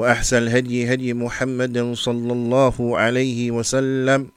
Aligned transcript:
وأحسن 0.00 0.36
الهدي 0.36 0.94
هدي 0.94 1.14
محمد 1.14 1.92
صلى 1.92 2.32
الله 2.32 2.98
عليه 2.98 3.50
وسلم 3.50 4.28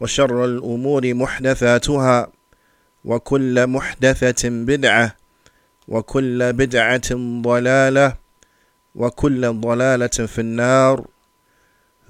وشر 0.00 0.44
الأمور 0.44 1.14
محدثاتها 1.14 2.32
وكل 3.04 3.66
محدثة 3.66 4.48
بدعة 4.48 5.16
وكل 5.88 6.52
بدعة 6.52 7.10
ضلالة 7.42 8.16
وكل 8.94 9.52
ضلالة 9.60 10.06
في 10.06 10.40
النار. 10.40 11.06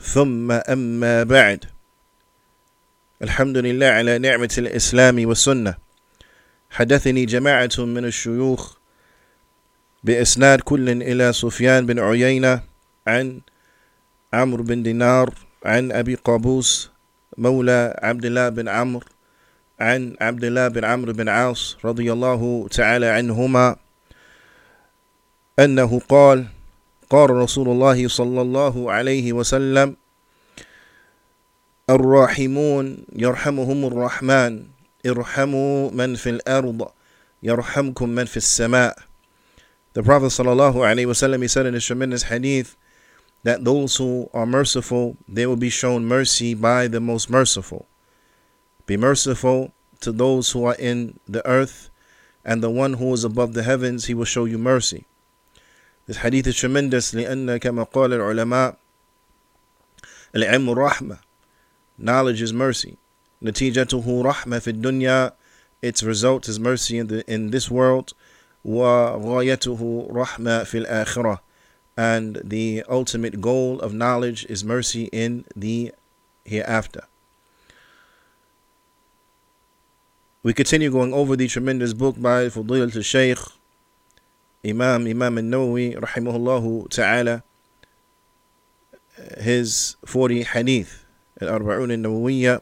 ثم 0.00 0.52
أما 0.52 1.22
بعد. 1.22 1.64
الحمد 3.22 3.56
لله 3.56 3.86
على 3.86 4.18
نعمة 4.18 4.54
الإسلام 4.58 5.28
والسنة. 5.28 5.74
حدثني 6.70 7.24
جماعة 7.24 7.76
من 7.78 8.04
الشيوخ 8.04 8.77
بإسناد 10.08 10.60
كل 10.60 10.88
إلى 10.88 11.32
سفيان 11.32 11.86
بن 11.86 11.98
عيينة 12.00 12.60
عن 13.06 13.40
عمرو 14.32 14.62
بن 14.62 14.82
دينار 14.82 15.34
عن 15.64 15.92
أبي 15.92 16.14
قابوس 16.14 16.90
مولى 17.38 18.00
عبد 18.02 18.24
الله 18.24 18.48
بن 18.48 18.68
عمرو 18.68 19.06
عن 19.80 20.16
عبد 20.20 20.44
الله 20.44 20.68
بن 20.68 20.84
عمرو 20.84 21.12
بن 21.12 21.28
عاص 21.28 21.76
رضي 21.84 22.12
الله 22.12 22.68
تعالى 22.68 23.06
عنهما 23.06 23.76
أنه 25.58 26.00
قال 26.08 26.46
قال 27.10 27.30
رسول 27.30 27.68
الله 27.68 28.08
صلى 28.08 28.40
الله 28.40 28.92
عليه 28.92 29.32
وسلم 29.32 29.96
الراحمون 31.90 33.04
يرحمهم 33.12 33.84
الرحمن 33.86 34.64
ارحموا 35.06 35.90
من 35.90 36.14
في 36.14 36.30
الأرض 36.30 36.88
يرحمكم 37.42 38.08
من 38.08 38.24
في 38.24 38.36
السماء. 38.36 39.07
The 39.93 40.03
Prophet 40.03 40.27
sallallahu 40.27 40.75
alaihi 40.75 41.05
wasallam 41.05 41.41
he 41.41 41.47
said 41.47 41.65
in 41.65 41.75
his 41.75 41.85
tremendous 41.85 42.23
hadith 42.23 42.75
that 43.43 43.63
those 43.63 43.97
who 43.97 44.29
are 44.33 44.45
merciful 44.45 45.17
they 45.27 45.45
will 45.45 45.55
be 45.55 45.69
shown 45.69 46.05
mercy 46.05 46.53
by 46.53 46.87
the 46.87 46.99
most 46.99 47.29
merciful. 47.29 47.85
Be 48.85 48.97
merciful 48.97 49.71
to 50.01 50.11
those 50.11 50.51
who 50.51 50.65
are 50.65 50.75
in 50.75 51.19
the 51.27 51.45
earth 51.47 51.89
and 52.43 52.61
the 52.63 52.69
one 52.69 52.93
who 52.93 53.13
is 53.13 53.23
above 53.23 53.53
the 53.53 53.63
heavens 53.63 54.05
he 54.05 54.13
will 54.13 54.25
show 54.25 54.45
you 54.45 54.57
mercy. 54.57 55.05
This 56.07 56.17
hadith 56.17 56.47
is 56.47 56.57
tremendous 56.57 57.13
لأن 57.13 57.59
كما 57.59 57.91
قال 57.91 58.13
العلماء 58.13 58.77
العلم 60.35 60.69
رحمة 60.75 61.19
Knowledge 61.99 62.41
is 62.41 62.51
mercy. 62.51 62.97
نتيجته 63.43 64.23
رحمة 64.23 64.59
في 64.59 64.71
الدنيا 64.71 65.33
Its 65.81 66.01
result 66.01 66.47
is 66.47 66.59
mercy 66.59 66.97
in, 66.97 67.07
the, 67.07 67.31
in 67.31 67.51
this 67.51 67.69
world 67.69 68.13
وغايته 68.65 70.07
رحمة 70.11 70.63
في 70.63 70.77
الآخرة 70.85 71.39
and 71.95 72.41
the 72.43 72.83
ultimate 72.89 73.39
goal 73.39 73.79
of 73.79 73.93
knowledge 73.93 74.45
is 74.45 74.63
mercy 74.63 75.09
in 75.11 75.45
the 75.55 75.93
hereafter. 76.43 77.03
We 80.41 80.53
continue 80.53 80.91
going 80.91 81.13
over 81.13 81.35
the 81.35 81.47
tremendous 81.47 81.93
book 81.93 82.19
by 82.19 82.47
Fudilat 82.47 82.95
al-Shaykh 82.95 83.37
Imam 84.65 85.07
Imam 85.07 85.37
al-Nawawi 85.37 85.97
rahimahullah 85.97 86.89
ta'ala 86.89 87.43
his 89.39 89.95
40 90.05 90.43
hadith 90.43 91.05
al-Arba'un 91.39 91.91
al-Nawawiyya 91.91 92.61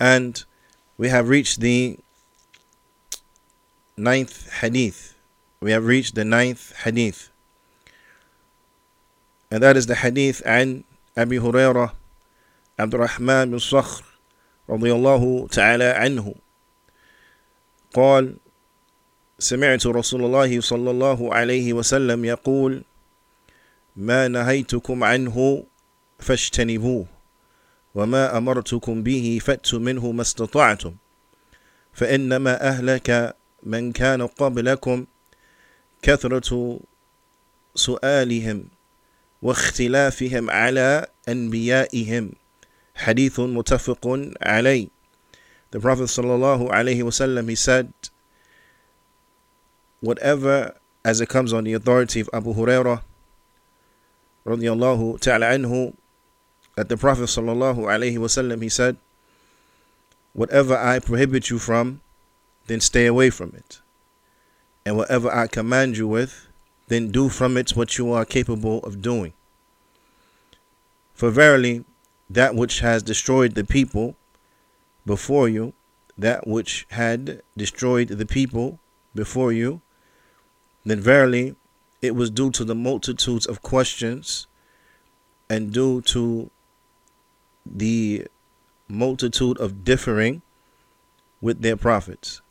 and 0.00 0.44
we 0.96 1.08
have 1.10 1.28
reached 1.28 1.60
the 1.60 1.98
ninth 3.99 4.49
hadith. 4.61 5.15
We 5.61 5.71
have 5.71 5.85
reached 5.85 6.15
the 6.15 6.25
ninth 6.25 6.73
hadith. 6.83 7.29
And 9.51 9.61
that 9.63 9.75
is 9.77 9.87
the 9.87 9.95
hadith 9.95 10.41
عن 10.45 10.83
أبي 11.17 11.39
هريرة 11.39 11.93
عبد 12.79 12.95
الرحمن 12.95 13.51
بن 13.51 13.59
صخر 13.59 14.03
رضي 14.69 14.93
الله 14.93 15.47
تعالى 15.47 15.83
عنه 15.83 16.35
قال 17.93 18.35
سمعت 19.39 19.87
رسول 19.87 20.25
الله 20.25 20.61
صلى 20.61 20.91
الله 20.91 21.33
عليه 21.35 21.73
وسلم 21.73 22.25
يقول 22.25 22.83
ما 23.95 24.27
نهيتكم 24.27 25.03
عنه 25.03 25.63
فاجتنبوه 26.19 27.05
وما 27.95 28.37
أمرتكم 28.37 29.03
به 29.03 29.39
فأتوا 29.41 29.79
منه 29.79 30.11
ما 30.11 30.21
استطعتم 30.21 30.95
فإنما 31.93 32.67
أهلك 32.67 33.35
من 33.63 33.91
كان 33.91 34.21
قبلكم 34.27 35.05
كثرة 36.01 36.79
سؤالهم 37.75 38.65
واختلافهم 39.41 40.49
على 40.49 41.07
أنبيائهم 41.29 42.31
حديث 42.95 43.39
متفق 43.39 44.19
عليه 44.41 44.87
The 45.71 45.79
Prophet 45.79 46.09
sallallahu 46.09 46.69
alaihi 46.71 47.03
wasallam 47.05 47.47
he 47.47 47.55
said 47.55 47.93
whatever 50.01 50.73
as 51.05 51.21
it 51.21 51.29
comes 51.29 51.53
on 51.53 51.63
the 51.63 51.73
authority 51.73 52.21
of 52.21 52.29
Abu 52.33 52.53
Hurairah 52.55 53.03
radiallahu 54.45 55.19
ta'ala 55.21 55.53
anhu 55.53 55.93
that 56.75 56.89
the 56.89 56.97
Prophet 56.97 57.29
sallallahu 57.29 57.85
alaihi 57.85 58.17
wasallam 58.17 58.63
he 58.63 58.69
said 58.69 58.97
whatever 60.33 60.75
I 60.75 60.97
prohibit 60.99 61.49
you 61.51 61.59
from 61.59 62.01
then 62.69 62.79
stay 62.79 63.07
away 63.07 63.31
from 63.31 63.51
it. 63.55 63.81
And 64.85 64.95
whatever 64.95 65.33
I 65.33 65.47
command 65.47 65.97
you 65.97 66.07
with, 66.07 66.47
then 66.87 67.09
do 67.09 67.27
from 67.27 67.57
it 67.57 67.71
what 67.71 67.97
you 67.97 68.13
are 68.13 68.25
capable 68.25 68.79
of 68.83 69.01
doing. 69.01 69.33
For 71.15 71.31
verily, 71.31 71.83
that 72.29 72.53
which 72.53 72.81
has 72.81 73.01
destroyed 73.01 73.55
the 73.55 73.63
people 73.63 74.15
before 75.03 75.49
you, 75.49 75.73
that 76.15 76.45
which 76.45 76.85
had 76.91 77.41
destroyed 77.57 78.09
the 78.09 78.25
people 78.25 78.77
before 79.15 79.51
you, 79.51 79.81
then 80.85 80.99
verily 80.99 81.55
it 82.03 82.15
was 82.15 82.29
due 82.29 82.51
to 82.51 82.63
the 82.63 82.75
multitudes 82.75 83.47
of 83.47 83.63
questions 83.63 84.45
and 85.49 85.73
due 85.73 86.01
to 86.01 86.51
the 87.65 88.27
multitude 88.87 89.57
of 89.57 89.83
differing 89.83 90.43
with 91.41 91.63
their 91.63 91.75
prophets 91.75 92.41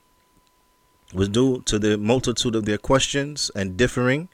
was 1.15 1.29
due 1.29 1.63
to 1.63 1.79
the 1.79 1.97
multitude 1.97 2.55
of 2.55 2.65
their 2.65 2.79
questions 2.79 3.51
and 3.55 3.77
differing 3.77 4.29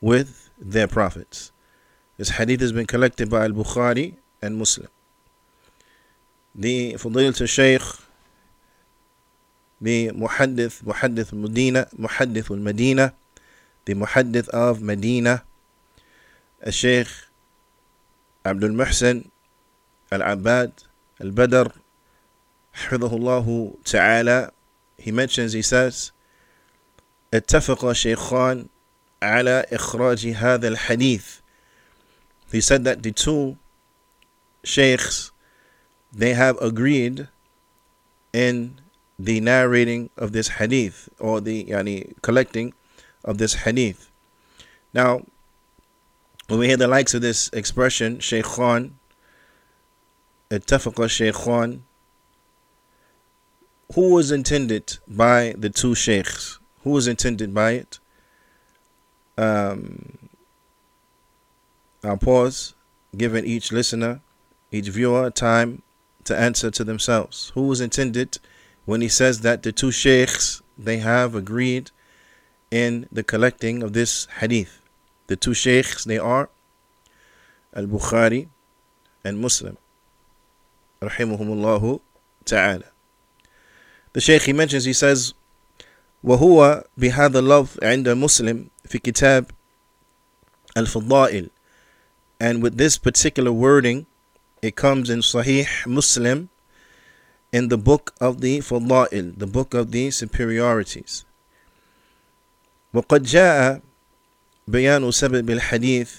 with 0.00 0.50
their 0.58 0.88
prophets. 0.88 1.52
This 2.16 2.30
hadith 2.30 2.60
has 2.60 2.72
been 2.72 2.86
collected 2.86 3.30
by 3.30 3.44
Al 3.44 3.50
Bukhari 3.50 4.16
and 4.42 4.56
Muslim. 4.56 4.88
the 6.54 6.94
Fadilat 6.94 7.48
Shaykh, 7.48 7.82
the 9.80 10.10
Muhaddith, 10.10 10.84
Muhaddith 10.84 11.32
Medina, 11.32 11.88
Muhaddith 11.98 12.50
al 12.50 12.58
Medina, 12.58 13.12
the 13.86 13.94
Muhaddith 13.94 14.48
of 14.50 14.80
Medina, 14.80 15.42
Shaykh 16.70 17.08
Abdul 18.44 18.70
Muhsin 18.70 19.30
Al 20.12 20.22
Abad 20.22 20.72
Al 21.20 21.30
Badr, 21.32 21.72
حفظه 22.74 23.16
الله 23.16 23.74
he 24.97 25.11
mentions, 25.11 25.53
he 25.53 25.61
says, 25.61 26.11
اتفق 27.33 27.91
شيخان 27.91 28.67
على 29.21 29.65
إخراج 29.71 30.27
هذا 30.27 30.67
الحديث 30.67 31.39
he 32.51 32.61
said 32.61 32.83
that 32.83 33.03
the 33.03 33.11
two 33.11 33.57
sheikhs 34.63 35.31
they 36.11 36.33
have 36.33 36.57
agreed 36.61 37.27
in 38.33 38.79
the 39.17 39.39
narrating 39.39 40.09
of 40.17 40.31
this 40.31 40.47
hadith 40.47 41.09
or 41.19 41.41
the 41.41 41.65
yani, 41.65 42.13
collecting 42.21 42.73
of 43.23 43.37
this 43.37 43.53
hadith. 43.53 44.09
Now, 44.93 45.25
when 46.47 46.59
we 46.59 46.67
hear 46.67 46.77
the 46.77 46.87
likes 46.87 47.13
of 47.13 47.21
this 47.21 47.49
expression, 47.53 48.17
Shaykhan, 48.17 48.91
اتفق 50.49 50.95
Shaykhan, 50.95 51.81
Who 53.94 54.10
was 54.10 54.30
intended 54.32 54.98
by 55.06 55.54
the 55.56 55.70
two 55.70 55.94
sheikhs? 55.94 56.58
Who 56.82 56.90
was 56.90 57.06
intended 57.06 57.54
by 57.54 57.72
it? 57.72 57.98
Um, 59.38 60.18
I'll 62.02 62.16
pause, 62.16 62.74
giving 63.16 63.44
each 63.44 63.72
listener, 63.72 64.20
each 64.72 64.88
viewer 64.88 65.30
time 65.30 65.82
to 66.24 66.36
answer 66.36 66.70
to 66.72 66.84
themselves. 66.84 67.52
Who 67.54 67.68
was 67.68 67.80
intended 67.80 68.38
when 68.84 69.00
he 69.00 69.08
says 69.08 69.40
that 69.40 69.62
the 69.62 69.72
two 69.72 69.92
sheikhs 69.92 70.62
they 70.76 70.98
have 70.98 71.34
agreed 71.34 71.90
in 72.70 73.08
the 73.12 73.22
collecting 73.22 73.82
of 73.82 73.92
this 73.92 74.26
hadith. 74.40 74.80
The 75.28 75.36
two 75.36 75.54
sheikhs 75.54 76.04
they 76.04 76.18
are 76.18 76.50
Al 77.72 77.86
Bukhari 77.86 78.48
and 79.24 79.38
Muslim. 79.38 79.78
Rahimahumullahu 81.00 82.00
ta'ala 82.44 82.93
the 84.14 84.20
Shaykh 84.20 84.42
he 84.42 84.52
mentions, 84.52 84.84
he 84.84 84.92
says, 84.92 85.34
وهو 86.24 86.84
بهذا 86.96 87.38
اللفظ 87.38 87.78
عند 87.82 88.08
مسلم 88.08 88.68
في 88.88 88.98
كتاب 88.98 89.50
الفضائل 90.76 91.50
and 92.40 92.62
with 92.62 92.78
this 92.78 92.96
particular 92.96 93.52
wording 93.52 94.06
it 94.62 94.74
comes 94.74 95.10
in 95.10 95.18
Sahih 95.20 95.68
Muslim 95.86 96.48
in 97.52 97.68
the 97.68 97.76
book 97.76 98.14
of 98.20 98.40
the 98.40 98.60
Fada'il, 98.60 99.38
the 99.38 99.46
book 99.46 99.74
of 99.74 99.92
the 99.92 100.10
superiorities. 100.10 101.24
وقد 102.94 103.22
جاء 103.22 103.82
بيان 104.68 105.10
سبب 105.10 105.50
الحديث 105.50 106.14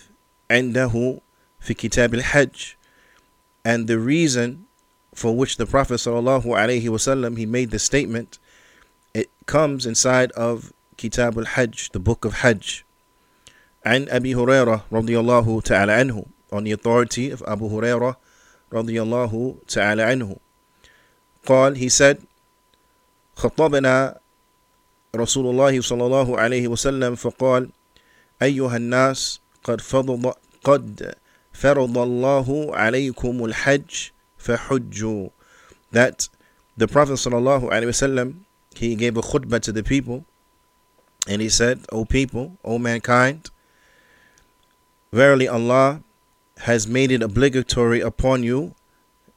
عنده 0.52 1.20
في 1.60 1.74
كتاب 1.74 2.14
الحج 2.14 2.76
and 3.66 3.88
the 3.88 3.98
reason 3.98 4.65
for 5.15 5.37
which 5.37 5.57
the 5.57 5.67
Prophet 5.67 5.95
sallallahu 5.95 6.47
alaihi 6.47 6.85
wasallam 6.85 7.37
he 7.37 7.47
made 7.47 7.71
the 7.71 7.79
statement 7.79 8.39
it 9.15 9.29
comes 9.47 9.87
inside 9.87 10.31
of 10.33 10.73
Kitab 10.97 11.37
al-Hajj 11.39 11.91
the 11.93 11.99
book 11.99 12.25
of 12.25 12.35
Hajj 12.43 12.85
عن 13.87 14.09
أبي 14.09 14.35
هريرة 14.35 14.85
رضي 14.93 15.19
الله 15.19 15.61
تعالى 15.61 15.93
عنه 15.93 16.27
on 16.53 16.65
the 16.65 16.73
authority 16.73 17.31
of 17.31 17.43
Abu 17.47 17.69
Hurairah 17.71 18.17
رضي 18.73 19.03
الله 19.03 19.57
تعالى 19.69 20.03
عنه 20.03 20.37
قال 21.47 21.77
he 21.77 21.89
said 21.89 22.19
خطبنا 23.37 24.19
رسول 25.17 25.47
الله 25.47 25.81
صلى 25.81 26.07
الله 26.07 26.39
عليه 26.39 26.69
وسلم 26.69 27.15
فقال 27.15 27.71
أيها 28.43 28.77
الناس 28.77 29.41
قد 29.65 29.81
فرض 29.81 30.35
قد 30.65 31.15
فرض 31.53 31.99
الله 31.99 32.77
عليكم 32.77 33.45
الحج 33.45 34.11
فحجوا 34.45 35.31
that 35.93 36.29
the 36.77 36.87
Prophet 36.89 37.15
صلى 37.15 37.39
الله 37.39 37.71
عليه 37.71 37.87
وسلم 37.87 38.35
he 38.75 38.95
gave 38.95 39.17
a 39.17 39.23
khutbah 39.23 39.61
to 39.61 39.73
the 39.73 39.83
people 39.83 40.25
and 41.29 41.43
he 41.43 41.49
said 41.49 41.85
O 41.93 42.05
people 42.05 42.57
O 42.65 42.79
mankind 42.79 43.51
Verily 45.13 45.49
Allah 45.49 46.03
has 46.59 46.87
made 46.87 47.11
it 47.11 47.21
obligatory 47.23 48.01
upon 48.01 48.45
you 48.45 48.75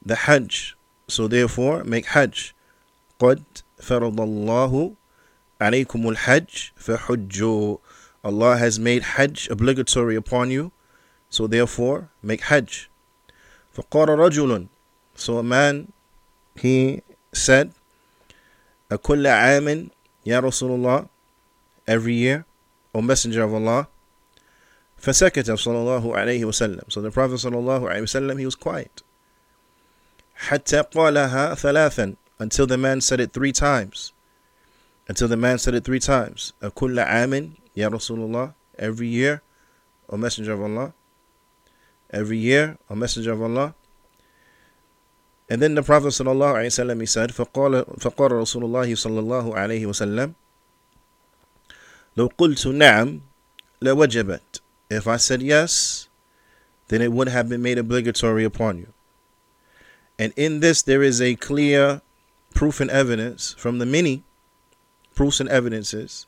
the 0.04 0.14
Hajj. 0.14 0.76
So 1.08 1.26
therefore 1.26 1.82
make 1.84 2.06
Hajj. 2.06 2.54
قد 3.18 3.42
فرض 3.82 4.20
الله 4.20 4.94
عليكم 5.60 6.08
الحج 6.08 6.70
فحجوا 6.76 7.78
Allah 8.24 8.56
has 8.56 8.78
made 8.78 9.02
Hajj 9.02 9.48
obligatory 9.50 10.14
upon 10.16 10.50
you. 10.50 10.70
So 11.28 11.46
therefore 11.48 12.10
make 12.22 12.42
Hajj. 12.42 12.88
فقال 13.74 14.08
رجل 14.08 14.68
So 15.18 15.38
a 15.38 15.42
man 15.42 15.92
he 16.56 17.02
said 17.32 17.70
أكل 18.90 19.26
عام 19.26 19.88
يا 20.26 20.40
رسول 20.40 20.70
الله 20.70 21.08
every 21.86 22.14
year 22.14 22.44
O 22.94 23.02
Messenger 23.02 23.42
of 23.44 23.54
Allah 23.54 23.86
فسكت 24.98 25.50
صلى 25.50 25.78
الله 25.78 26.16
عليه 26.16 26.44
وسلم 26.44 26.82
So 26.88 27.00
the 27.00 27.10
Prophet 27.10 27.36
صلى 27.38 27.58
الله 27.58 27.90
عليه 27.90 28.02
وسلم 28.02 28.38
he 28.38 28.46
was 28.46 28.54
quiet 28.54 29.02
حتى 30.34 30.82
قالها 30.82 31.54
ثلاثا 31.54 32.16
until 32.38 32.66
the 32.66 32.78
man 32.78 33.00
said 33.00 33.20
it 33.20 33.32
three 33.32 33.52
times 33.52 34.12
until 35.08 35.28
the 35.28 35.36
man 35.36 35.58
said 35.58 35.74
it 35.74 35.84
three 35.84 36.00
times 36.00 36.52
أكل 36.62 36.98
عام 36.98 37.52
يا 37.76 37.88
رسول 37.88 38.18
الله 38.20 38.54
every 38.78 39.08
year 39.08 39.42
O 40.08 40.16
Messenger 40.16 40.52
of 40.52 40.62
Allah 40.62 40.92
every 42.10 42.38
year 42.38 42.78
O 42.90 42.94
Messenger 42.94 43.32
of 43.32 43.42
Allah 43.42 43.74
and 45.48 45.60
then 45.60 45.74
the 45.74 45.82
Prophet 45.82 46.08
صلى 46.08 46.32
الله 46.32 46.52
عليه 46.54 46.66
وسلم 46.66 47.00
he 47.00 47.06
said 47.06 47.30
فقال 47.30 47.84
فقال 48.00 48.32
رسول 48.32 48.64
الله 48.64 48.94
صلى 48.94 49.20
الله 49.20 49.54
عليه 49.54 49.86
وسلم 49.86 50.34
لو 52.16 52.30
قلت 52.38 52.66
نعم 52.66 53.20
لوجبت 53.82 54.60
if 54.90 55.06
I 55.06 55.16
said 55.16 55.42
yes, 55.42 56.08
then 56.88 57.00
it 57.00 57.12
would 57.12 57.28
have 57.28 57.48
been 57.48 57.62
made 57.62 57.78
obligatory 57.78 58.44
upon 58.44 58.78
you. 58.78 58.92
And 60.18 60.32
in 60.36 60.60
this, 60.60 60.82
there 60.82 61.02
is 61.02 61.20
a 61.20 61.34
clear 61.34 62.02
proof 62.54 62.80
and 62.80 62.90
evidence 62.90 63.54
from 63.58 63.78
the 63.78 63.86
many 63.86 64.22
proofs 65.14 65.40
and 65.40 65.48
evidences 65.48 66.26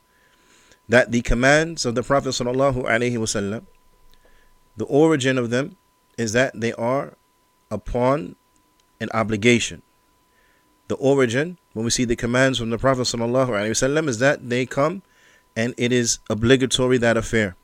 that 0.89 1.13
the 1.13 1.21
commands 1.21 1.85
of 1.85 1.95
the 1.95 2.03
Prophet 2.03 2.31
wasallam, 2.31 3.67
the 4.77 4.85
origin 4.85 5.39
of 5.39 5.51
them 5.51 5.77
is 6.17 6.33
that 6.33 6.59
they 6.59 6.73
are 6.73 7.15
upon 7.71 8.37
an 9.02 9.10
obligation. 9.14 9.82
The 10.88 10.96
origin, 10.96 11.58
when 11.74 11.84
we 11.84 11.92
see 11.92 12.06
the 12.06 12.16
commands 12.16 12.60
from 12.60 12.70
the 12.70 12.78
Prophet 12.78 13.02
wasallam, 13.04 14.08
is 14.08 14.20
that 14.20 14.50
they 14.50 14.66
come 14.66 15.02
and 15.56 15.74
it 15.78 15.92
is 15.92 16.20
obligatory 16.30 16.98
that 17.00 17.18
affair. 17.18 17.56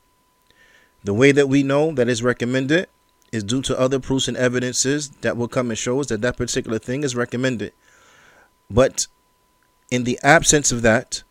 The 1.04 1.14
way 1.14 1.32
that 1.32 1.48
we 1.48 1.64
know 1.64 1.92
that 1.94 2.10
is 2.10 2.24
recommended 2.24 2.88
is 3.32 3.44
due 3.44 3.62
to 3.62 3.80
other 3.80 4.00
proofs 4.00 4.28
and 4.28 4.38
evidences 4.38 5.10
that 5.22 5.38
will 5.38 5.48
come 5.48 5.70
and 5.70 5.78
show 5.78 6.00
us 6.00 6.08
that 6.08 6.22
that 6.22 6.38
particular 6.38 6.80
thing 6.80 7.04
is 7.04 7.16
recommended. 7.16 7.74
But 8.70 9.08
in 9.92 10.04
the 10.04 10.20
absence 10.24 10.72
of 10.72 10.82
that, 10.82 11.24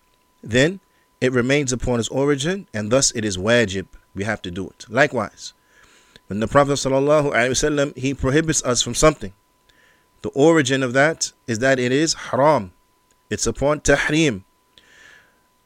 then 0.42 0.80
it 1.20 1.32
remains 1.32 1.72
upon 1.72 1.98
its 1.98 2.08
origin 2.08 2.68
and 2.72 2.90
thus 2.90 3.10
it 3.12 3.24
is 3.24 3.36
wajib. 3.36 3.86
We 4.14 4.24
have 4.24 4.42
to 4.42 4.50
do 4.50 4.68
it. 4.68 4.86
Likewise, 4.88 5.52
when 6.28 6.40
the 6.40 6.48
Prophet 6.48 6.72
ﷺ, 6.72 7.96
he 7.96 8.14
prohibits 8.14 8.62
us 8.64 8.82
from 8.82 8.94
something, 8.94 9.32
the 10.26 10.32
origin 10.32 10.82
of 10.82 10.92
that 10.92 11.30
is 11.46 11.60
that 11.60 11.78
it 11.78 11.92
is 11.92 12.14
haram. 12.14 12.72
It's 13.30 13.46
upon 13.46 13.78
tahrim. 13.78 14.42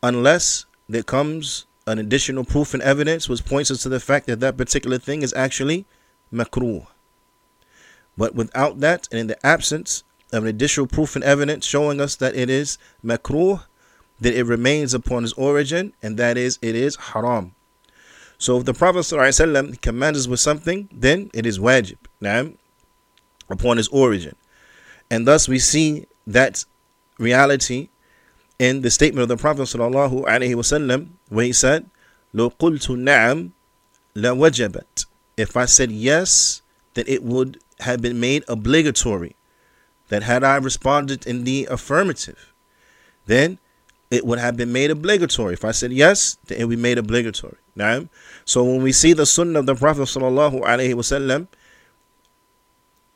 Unless 0.02 0.67
there 0.87 1.02
comes 1.02 1.64
an 1.87 1.99
additional 1.99 2.45
proof 2.45 2.75
and 2.75 2.83
evidence 2.83 3.26
which 3.26 3.47
points 3.47 3.71
us 3.71 3.83
to 3.85 3.88
the 3.88 3.99
fact 3.99 4.26
that 4.26 4.40
that 4.40 4.59
particular 4.59 4.99
thing 4.99 5.23
is 5.23 5.33
actually 5.33 5.87
makruh. 6.31 6.87
But 8.19 8.35
without 8.35 8.81
that, 8.81 9.09
and 9.11 9.21
in 9.21 9.26
the 9.29 9.47
absence 9.47 10.05
of 10.31 10.43
an 10.43 10.50
additional 10.50 10.87
proof 10.87 11.17
and 11.17 11.25
evidence 11.25 11.64
showing 11.64 11.99
us 11.99 12.17
that 12.17 12.37
it 12.37 12.50
is 12.50 12.76
makruh, 13.02 13.64
then 14.21 14.35
it 14.35 14.45
remains 14.45 14.93
upon 14.93 15.25
its 15.25 15.33
origin, 15.33 15.95
and 16.02 16.19
that 16.19 16.37
is, 16.37 16.59
it 16.61 16.75
is 16.75 16.97
haram. 16.97 17.55
So 18.37 18.59
if 18.59 18.67
the 18.67 18.75
Prophet 18.75 18.99
ﷺ 18.99 19.81
commands 19.81 20.19
us 20.19 20.29
with 20.29 20.40
something, 20.40 20.90
then 20.93 21.31
it 21.33 21.47
is 21.47 21.59
wajib, 21.59 21.97
now, 22.21 22.50
upon 23.49 23.79
its 23.79 23.88
origin. 23.88 24.37
And 25.11 25.26
thus 25.26 25.49
we 25.49 25.59
see 25.59 26.07
that 26.26 26.64
reality 27.19 27.88
in 28.59 28.83
the 28.83 28.90
statement 28.90 29.23
of 29.23 29.29
the 29.29 29.37
Prophet 29.37 29.62
sallallahu 29.62 30.25
alaihi 30.25 30.55
wasallam 30.55 31.09
where 31.29 31.47
he 31.47 31.52
said, 31.52 31.87
"Lo 32.33 32.50
qultu 32.50 32.97
na'am 32.97 33.52
la 34.14 34.31
wajabat." 34.31 35.07
If 35.37 35.57
I 35.57 35.64
said 35.64 35.90
yes, 35.90 36.62
then 36.95 37.05
it 37.09 37.23
would 37.23 37.59
have 37.81 38.00
been 38.00 38.21
made 38.21 38.45
obligatory. 38.47 39.35
that 40.11 40.25
had 40.25 40.45
I 40.45 40.57
responded 40.57 41.26
in 41.26 41.45
the 41.45 41.67
affirmative, 41.71 42.52
then 43.26 43.59
it 44.11 44.26
would 44.26 44.40
have 44.40 44.57
been 44.57 44.73
made 44.73 44.90
obligatory. 44.90 45.55
If 45.55 45.64
I 45.64 45.71
said 45.71 45.93
yes, 45.93 46.37
then 46.47 46.61
it 46.61 46.64
would 46.64 46.76
be 46.76 46.83
made 46.83 46.99
obligatory. 46.99 47.57
Now, 47.76 48.09
so 48.45 48.64
when 48.64 48.83
we 48.83 48.93
see 48.93 49.12
the 49.12 49.25
sunnah 49.25 49.61
of 49.61 49.67
the 49.67 49.76
Prophet 49.76 50.02
sallallahu 50.02 50.62
alaihi 50.62 50.95
wasallam, 50.95 51.47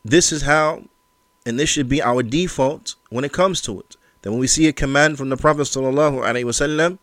this 0.05 0.31
is 0.31 0.43
how, 0.43 0.85
and 1.47 1.59
this 1.59 1.69
should 1.69 1.89
be 1.89 2.03
our 2.03 2.23
default 2.23 2.95
when 3.11 3.25
it 3.25 3.33
comes 3.33 3.61
to 3.63 3.81
it. 3.81 3.97
That 4.23 4.31
when 4.31 4.41
we 4.41 4.47
see 4.47 4.67
a 4.67 4.73
command 4.73 5.19
from 5.19 5.29
the 5.29 5.37
Prophet 5.37 5.63
sallallahu 5.63 6.23
alaihi 6.23 6.45
wasallam, 6.45 6.99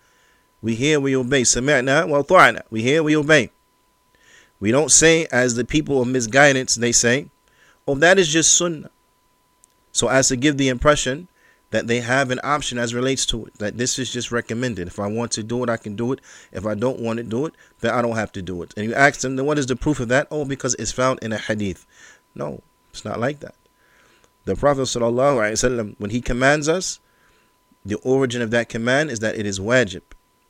we 0.62 0.76
hear, 0.76 1.00
we 1.00 1.16
obey. 1.16 1.42
Sami'na 1.42 2.08
wa 2.08 2.22
ta'ana. 2.22 2.64
We 2.70 2.82
hear, 2.82 3.04
we 3.04 3.16
obey. 3.16 3.52
We 4.60 4.72
don't 4.72 4.92
say, 4.92 5.28
as 5.32 5.56
the 5.56 5.66
people 5.66 6.02
of 6.02 6.08
misguidance, 6.08 6.76
they 6.76 6.92
say, 6.92 7.30
oh, 7.88 7.96
that 7.96 8.20
is 8.20 8.28
just 8.28 8.56
sunnah. 8.56 8.92
So 9.92 10.08
as 10.08 10.28
to 10.30 10.36
give 10.36 10.58
the 10.58 10.70
impression 10.70 11.28
that 11.72 11.88
they 11.88 12.02
have 12.02 12.32
an 12.32 12.40
option 12.44 12.78
as 12.78 12.94
relates 12.94 13.26
to 13.28 13.46
it, 13.46 13.54
that 13.56 13.78
this 13.78 13.98
is 13.98 14.12
just 14.12 14.32
recommended. 14.32 14.88
If 14.88 15.00
I 15.00 15.08
want 15.08 15.32
to 15.34 15.44
do 15.44 15.64
it, 15.64 15.70
I 15.70 15.78
can 15.78 15.96
do 15.96 16.12
it. 16.12 16.22
If 16.52 16.66
I 16.66 16.76
don't 16.76 17.00
want 17.00 17.18
to 17.18 17.24
do 17.24 17.46
it, 17.46 17.54
then 17.80 17.94
I 17.94 18.02
don't 18.02 18.16
have 18.16 18.32
to 18.34 18.42
do 18.42 18.62
it. 18.62 18.74
And 18.78 18.86
you 18.86 18.94
ask 18.94 19.22
them, 19.22 19.36
then 19.36 19.46
what 19.46 19.58
is 19.58 19.66
the 19.66 19.76
proof 19.76 20.00
of 20.00 20.10
that? 20.10 20.28
Oh, 20.30 20.46
because 20.46 20.76
it's 20.76 20.92
found 20.92 21.20
in 21.22 21.34
a 21.34 21.38
hadith. 21.38 21.86
No, 22.36 22.62
it's 22.92 23.04
not 23.04 23.20
like 23.20 23.40
that. 23.40 23.56
The 24.46 24.56
Prophet 24.56 24.82
ﷺ, 24.82 25.96
when 26.00 26.10
he 26.10 26.22
commands 26.22 26.68
us, 26.68 27.00
the 27.86 27.96
origin 27.98 28.42
of 28.42 28.52
that 28.52 28.70
command 28.70 29.12
is 29.12 29.20
that 29.20 29.38
it 29.38 29.46
is 29.46 29.60
wajib. 29.60 30.02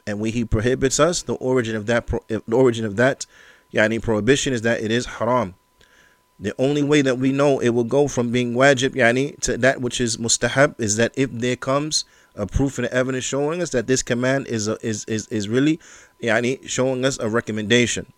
And 0.06 0.20
when 0.20 0.34
he 0.34 0.46
prohibits 0.46 1.00
us, 1.00 1.22
the 1.22 1.36
origin 1.36 1.76
of 1.76 1.86
that 1.86 2.10
eh, 2.30 2.40
the 2.48 2.56
origin 2.56 2.86
of 2.86 2.96
that 2.98 3.26
yani 3.74 4.02
prohibition 4.02 4.54
is 4.54 4.62
that 4.64 4.82
it 4.82 4.92
is 4.92 5.06
haram. 5.06 5.56
The 6.40 6.56
only 6.58 6.82
way 6.82 7.02
that 7.04 7.20
we 7.20 7.32
know 7.32 7.60
it 7.60 7.70
will 7.70 7.84
go 7.84 8.08
from 8.08 8.32
being 8.32 8.54
wajib 8.54 8.96
yani 8.96 9.40
to 9.42 9.58
that 9.58 9.82
which 9.82 10.02
is 10.02 10.18
mustahab 10.18 10.80
is 10.80 10.96
that 10.98 11.14
if 11.16 11.32
there 11.32 11.56
comes 11.56 12.04
a 12.36 12.48
proof 12.48 12.78
and 12.80 12.88
evidence 12.88 13.24
showing 13.24 13.62
us 13.62 13.70
that 13.72 13.88
this 13.88 14.02
command 14.02 14.48
is 14.48 14.68
a, 14.68 14.78
is 14.86 15.06
is 15.06 15.28
is 15.28 15.48
really 15.48 15.80
yani 16.22 16.68
showing 16.68 17.06
us 17.06 17.20
a 17.20 17.30
recommendation. 17.30 18.12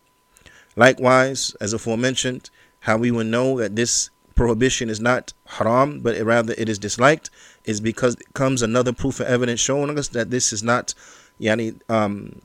Likewise, 0.75 1.55
as 1.61 1.73
aforementioned, 1.73 2.49
how 2.81 2.97
we 2.97 3.11
will 3.11 3.23
know 3.23 3.59
that 3.59 3.75
this 3.75 4.09
prohibition 4.34 4.88
is 4.88 5.00
not 5.00 5.32
haram, 5.46 6.00
but 6.00 6.16
rather 6.22 6.54
it 6.56 6.68
is 6.68 6.78
disliked, 6.78 7.28
is 7.64 7.80
because 7.80 8.14
it 8.14 8.32
comes 8.34 8.62
another 8.62 8.92
proof 8.92 9.20
of 9.20 9.26
evidence 9.26 9.60
showing 9.60 9.98
us 9.98 10.08
that 10.08 10.30
this 10.30 10.52
is 10.52 10.62
not 10.62 10.94
yani 11.40 11.80
um 11.88 12.40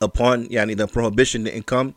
upon 0.00 0.46
yani 0.48 0.76
the 0.76 0.86
prohibition 0.86 1.44
didn't 1.44 1.66
come 1.66 1.94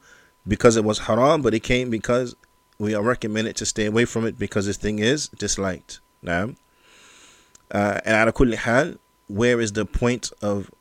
because 0.48 0.78
it 0.78 0.84
was 0.84 1.00
haram, 1.00 1.42
but 1.42 1.54
it 1.54 1.62
came 1.62 1.90
because 1.90 2.36
we 2.80 2.96
are 2.96 3.04
recommended 3.04 3.56
to 3.58 3.66
stay 3.66 3.86
away 3.86 4.06
from 4.06 4.26
it 4.26 4.40
because 4.40 4.66
this 4.66 4.78
thing 4.78 5.00
is 5.00 5.28
disliked. 5.30 6.00
Now, 6.22 6.56
uh, 7.72 8.00
and 8.06 8.16
ala 8.16 8.32
kulli 8.32 8.56
hal, 8.56 8.96
where 9.28 9.60
is 9.60 9.74
the 9.74 9.86
point 9.86 10.32
of 10.42 10.72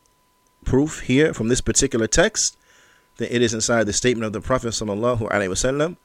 proof 0.65 1.01
here 1.01 1.35
from 1.35 1.49
this 1.49 1.61
particular 1.61 2.07
text? 2.07 2.57
That 3.17 3.35
it 3.35 3.43
is 3.43 3.53
inside 3.53 3.85
the 3.85 3.93
statement 3.93 4.27
of 4.27 4.33
the 4.33 4.41
Prophet 4.41 4.69
sallallahu 4.69 5.29
alaihi 5.29 5.51
wasallam. 5.51 5.97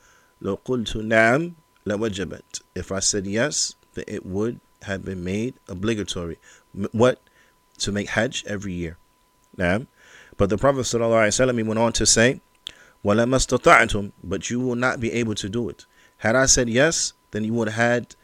لو 0.41 0.59
قلت 0.65 0.97
نعم 0.97 1.53
لوجبت. 1.87 2.61
If 2.75 2.91
I 2.91 2.99
said 2.99 3.27
yes, 3.27 3.75
then 3.93 4.05
it 4.07 4.25
would 4.25 4.59
have 4.83 5.05
been 5.05 5.23
made 5.23 5.55
obligatory. 5.67 6.37
What? 6.91 7.21
To 7.79 7.91
make 7.91 8.09
Hajj 8.09 8.43
every 8.47 8.73
year. 8.73 8.97
Now, 9.57 9.85
but 10.37 10.49
the 10.49 10.57
Prophet 10.57 10.81
sallallahu 10.81 11.27
alaihi 11.27 11.53
wasallam 11.53 11.65
went 11.65 11.79
on 11.79 11.93
to 11.93 12.05
say, 12.05 12.41
وَلَمَا 13.05 13.35
اسْتَطَعْتُمْ 13.35 14.11
But 14.23 14.49
you 14.49 14.59
will 14.59 14.75
not 14.75 14.99
be 14.99 15.11
able 15.11 15.35
to 15.35 15.49
do 15.49 15.69
it. 15.69 15.85
Had 16.17 16.35
I 16.35 16.45
said 16.45 16.69
yes, 16.69 17.13
then 17.31 17.43
you 17.43 17.53
would 17.53 17.69
have 17.69 17.75
had, 17.75 18.15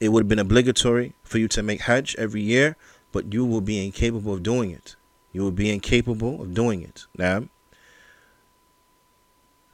it 0.00 0.10
would 0.10 0.24
have 0.24 0.28
been 0.28 0.38
obligatory 0.38 1.14
for 1.22 1.38
you 1.38 1.48
to 1.48 1.62
make 1.62 1.82
Hajj 1.82 2.14
every 2.16 2.40
year, 2.40 2.76
but 3.12 3.32
you 3.32 3.44
will 3.44 3.60
be 3.60 3.84
incapable 3.84 4.34
of 4.34 4.42
doing 4.42 4.70
it. 4.70 4.96
You 5.32 5.42
will 5.42 5.50
be 5.50 5.70
incapable 5.70 6.40
of 6.42 6.54
doing 6.54 6.82
it. 6.82 7.06
Now, 7.16 7.48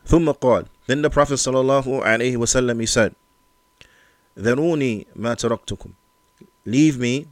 ثم 0.08 0.32
قال 0.32 0.66
Then 0.86 1.02
the 1.02 1.10
Prophet 1.10 1.34
sallallahu 1.34 2.02
alaihi 2.04 2.36
wasallam 2.36 2.80
he 2.80 2.86
said, 2.86 3.14
ذروني 4.38 5.06
ما 5.16 5.34
تركتكم 5.34 5.92
Leave 6.66 6.98
me 6.98 7.26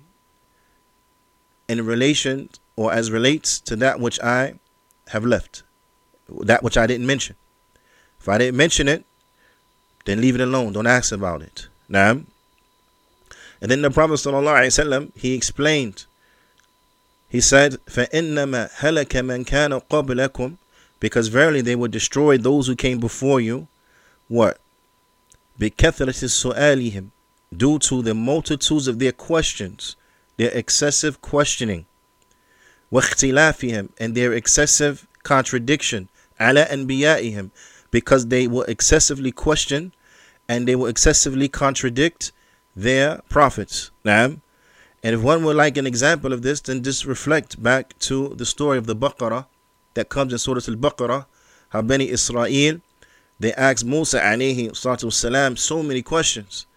in 1.68 1.84
relation 1.86 2.48
or 2.76 2.92
as 2.92 3.10
relates 3.10 3.60
to 3.60 3.76
that 3.76 4.00
which 4.00 4.20
I 4.20 4.54
have 5.08 5.24
left 5.24 5.62
that 6.40 6.62
which 6.62 6.76
I 6.76 6.86
didn't 6.86 7.06
mention. 7.06 7.36
If 8.20 8.28
I 8.28 8.38
didn't 8.38 8.56
mention 8.56 8.88
it, 8.88 9.04
then 10.04 10.20
leave 10.20 10.34
it 10.34 10.40
alone. 10.40 10.72
Don't 10.72 10.86
ask 10.86 11.12
about 11.12 11.42
it. 11.42 11.68
Now, 11.88 12.22
and 13.60 13.70
then 13.70 13.82
the 13.82 13.90
Prophet 13.90 14.14
ﷺ, 14.14 15.12
he 15.16 15.34
explained. 15.34 16.06
He 17.28 17.40
said, 17.40 17.74
فَإِنَّمَا 17.86 18.70
هَلَكَ 18.78 19.08
مَنْ 19.08 19.46
كَانَ 19.46 19.80
قَبْلَكُمْ 19.88 20.56
Because 21.00 21.28
verily 21.28 21.60
they 21.60 21.76
would 21.76 21.90
destroy 21.90 22.38
those 22.38 22.66
who 22.66 22.76
came 22.76 22.98
before 22.98 23.40
you. 23.40 23.68
What? 24.28 24.58
بِكَثْرَةِ 25.58 26.54
سُؤَالِهِمْ 26.54 27.10
Due 27.54 27.78
to 27.78 28.02
the 28.02 28.14
multitudes 28.14 28.88
of 28.88 28.98
their 28.98 29.12
questions, 29.12 29.96
their 30.36 30.50
excessive 30.50 31.20
questioning. 31.20 31.86
وَاخْتِلَافِهِمْ 32.92 33.90
And 33.98 34.14
their 34.14 34.32
excessive 34.32 35.06
contradiction 35.22 36.08
ala 36.40 36.64
anbiya'ihim 36.66 37.50
because 37.90 38.26
they 38.26 38.46
will 38.48 38.62
excessively 38.62 39.32
question 39.32 39.92
and 40.48 40.66
they 40.66 40.74
will 40.74 40.86
excessively 40.86 41.48
contradict 41.48 42.32
their 42.74 43.20
prophets. 43.28 43.90
Naam. 44.04 44.40
And 45.02 45.14
if 45.14 45.22
one 45.22 45.44
would 45.44 45.56
like 45.56 45.76
an 45.76 45.86
example 45.86 46.32
of 46.32 46.42
this, 46.42 46.60
then 46.60 46.82
just 46.82 47.04
reflect 47.04 47.62
back 47.62 47.98
to 48.00 48.34
the 48.36 48.46
story 48.46 48.78
of 48.78 48.86
the 48.86 48.96
Baqarah 48.96 49.46
that 49.97 50.09
comes 50.09 50.31
in 50.31 50.37
Surah 50.37 50.61
Al-Baqarah, 50.67 51.25
how 51.69 51.81
Bani 51.81 52.07
Israel, 52.07 52.79
they 53.39 53.53
asked 53.53 53.83
Musa 53.83 54.19
alayhi 54.19 54.75
salam 55.11 55.57
so 55.57 55.81
many 55.81 56.03
questions. 56.03 56.67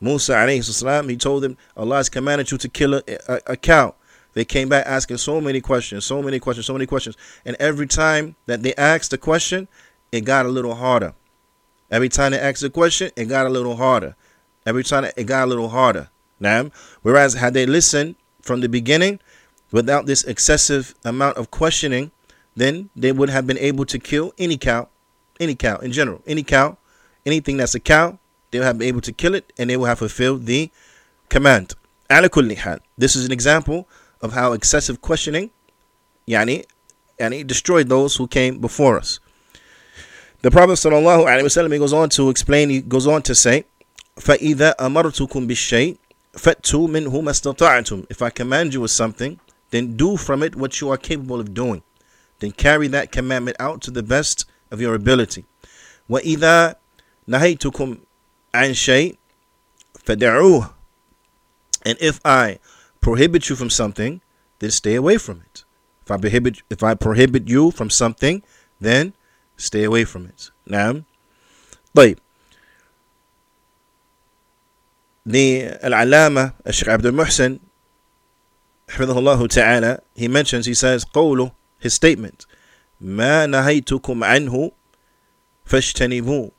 Musa 0.00 0.32
alayhi 0.32 0.64
salam, 0.64 1.10
he 1.10 1.16
told 1.16 1.42
them, 1.42 1.58
Allah 1.76 1.96
has 1.96 2.08
commanded 2.08 2.50
you 2.50 2.56
to 2.56 2.68
kill 2.70 2.94
a, 2.94 3.02
a, 3.28 3.40
a 3.48 3.56
cow. 3.56 3.94
They 4.32 4.46
came 4.46 4.70
back 4.70 4.86
asking 4.86 5.18
so 5.18 5.38
many 5.38 5.60
questions, 5.60 6.06
so 6.06 6.22
many 6.22 6.40
questions, 6.40 6.64
so 6.66 6.72
many 6.72 6.86
questions. 6.86 7.18
And 7.44 7.56
every 7.60 7.86
time 7.86 8.36
that 8.46 8.62
they 8.62 8.74
asked 8.76 9.12
a 9.12 9.18
question, 9.18 9.68
it 10.10 10.22
got 10.22 10.46
a 10.46 10.48
little 10.48 10.74
harder. 10.74 11.12
Every 11.90 12.08
time 12.08 12.32
they 12.32 12.40
asked 12.40 12.62
a 12.62 12.70
question, 12.70 13.10
it 13.16 13.26
got 13.26 13.44
a 13.46 13.50
little 13.50 13.76
harder. 13.76 14.16
Every 14.64 14.82
time 14.82 15.04
it 15.04 15.24
got 15.24 15.44
a 15.44 15.46
little 15.46 15.68
harder. 15.68 16.08
Now, 16.40 16.70
whereas 17.02 17.34
had 17.34 17.52
they 17.52 17.66
listened 17.66 18.16
from 18.40 18.62
the 18.62 18.68
beginning 18.68 19.20
without 19.72 20.06
this 20.06 20.24
excessive 20.24 20.94
amount 21.04 21.36
of 21.36 21.50
questioning, 21.50 22.10
then 22.55 22.89
they 22.95 23.11
would 23.11 23.29
have 23.29 23.45
been 23.45 23.57
able 23.57 23.85
to 23.85 23.99
kill 23.99 24.33
any 24.37 24.57
cow, 24.57 24.89
any 25.39 25.55
cow 25.55 25.77
in 25.77 25.91
general, 25.91 26.21
any 26.25 26.43
cow, 26.43 26.77
anything 27.25 27.57
that's 27.57 27.75
a 27.75 27.79
cow, 27.79 28.17
they 28.51 28.59
would 28.59 28.65
have 28.65 28.77
been 28.77 28.87
able 28.87 29.01
to 29.01 29.11
kill 29.11 29.35
it 29.35 29.51
and 29.57 29.69
they 29.69 29.77
will 29.77 29.85
have 29.85 29.99
fulfilled 29.99 30.45
the 30.45 30.71
command. 31.29 31.75
This 32.09 33.15
is 33.15 33.25
an 33.25 33.31
example 33.31 33.87
of 34.21 34.33
how 34.33 34.53
excessive 34.53 35.01
questioning 35.01 35.51
yani, 36.27 36.65
yani 37.19 37.45
destroyed 37.45 37.89
those 37.89 38.15
who 38.15 38.27
came 38.27 38.59
before 38.59 38.97
us. 38.97 39.19
The 40.41 40.51
Prophet 40.51 40.73
sallallahu 40.73 41.25
alaihi 41.25 41.43
wasallam 41.43 41.77
goes 41.79 41.93
on 41.93 42.09
to 42.09 42.29
explain, 42.29 42.69
he 42.69 42.81
goes 42.81 43.07
on 43.07 43.21
to 43.23 43.35
say, 43.35 43.65
فَإِذَا 44.17 44.75
أَمَرْتُكُمْ 44.77 45.47
بِالشَّيْءٍ 45.47 45.97
فَأْتُوا 46.33 46.87
مِنْهُ 46.87 47.11
مَا 47.11 47.31
اسْتَطَعْتُمْ 47.31 48.07
If 48.09 48.21
I 48.21 48.29
command 48.29 48.73
you 48.73 48.81
with 48.81 48.91
something, 48.91 49.39
then 49.71 49.97
do 49.97 50.15
from 50.17 50.43
it 50.43 50.55
what 50.55 50.79
you 50.79 50.89
are 50.89 50.97
capable 50.97 51.39
of 51.39 51.53
doing. 51.53 51.81
Then 52.41 52.51
carry 52.51 52.87
that 52.89 53.11
commandment 53.11 53.57
out 53.59 53.81
to 53.83 53.91
the 53.91 54.03
best 54.03 54.45
of 54.71 54.79
your 54.81 54.93
ability. 54.93 55.45
وَإِذَا 56.09 56.75
نَهَيْتُكُمْ 57.27 57.99
عَنْ 58.53 58.71
شَيْءٍ 58.71 59.17
فَدَعُوهُ 60.05 60.73
And 61.85 61.97
if 61.99 62.19
I 62.25 62.59
prohibit 63.01 63.49
you 63.49 63.55
from 63.55 63.69
something, 63.69 64.21
then 64.59 64.71
stay 64.71 64.95
away 64.95 65.17
from 65.17 65.41
it. 65.41 65.63
If 66.03 66.11
I 66.11 66.17
prohibit 66.17 66.61
if 66.69 66.83
I 66.83 66.93
prohibit 66.93 67.49
you 67.49 67.71
from 67.71 67.89
something, 67.89 68.41
then 68.79 69.13
stay 69.57 69.83
away 69.83 70.05
from 70.05 70.25
it. 70.25 70.51
Now, 70.65 71.03
طيب 71.95 72.17
the 75.25 75.67
Al-Alama 75.81 76.53
Sheikh 76.71 76.87
Abdul 76.87 77.11
Muhsin 77.11 77.59
حفظه 78.87 79.49
ta'ala 79.49 79.99
he 80.15 80.29
mentions 80.29 80.65
he 80.65 80.73
says 80.73 81.03
قوله 81.03 81.51
his 81.81 81.93
statement 81.93 82.45
ما 83.01 83.45
نهيتكم 83.45 84.23
عنه 84.23 84.71
فاجتنبوه 85.65 86.51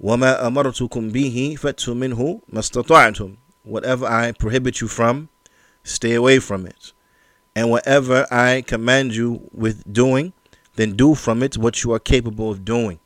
وما 0.00 0.46
أمرتكم 0.46 1.10
به 1.10 1.56
فأتوا 1.58 1.94
منه 1.94 2.40
ما 2.48 2.60
استطعتم 2.60 3.36
whatever 3.64 4.06
I 4.06 4.32
prohibit 4.32 4.80
you 4.80 4.88
from 4.88 5.28
stay 5.84 6.14
away 6.14 6.38
from 6.38 6.66
it. 6.66 6.92
And 7.54 7.70
whatever 7.70 8.26
I 8.30 8.62
command 8.62 9.14
you 9.14 9.48
with 9.52 9.90
doing, 9.92 10.32
then 10.76 10.96
do 10.96 11.14
from 11.14 11.42
it 11.42 11.58
what 11.58 11.82
you 11.82 11.92
are 11.92 11.98
capable 11.98 12.50
of 12.50 12.64
doing. 12.64 13.00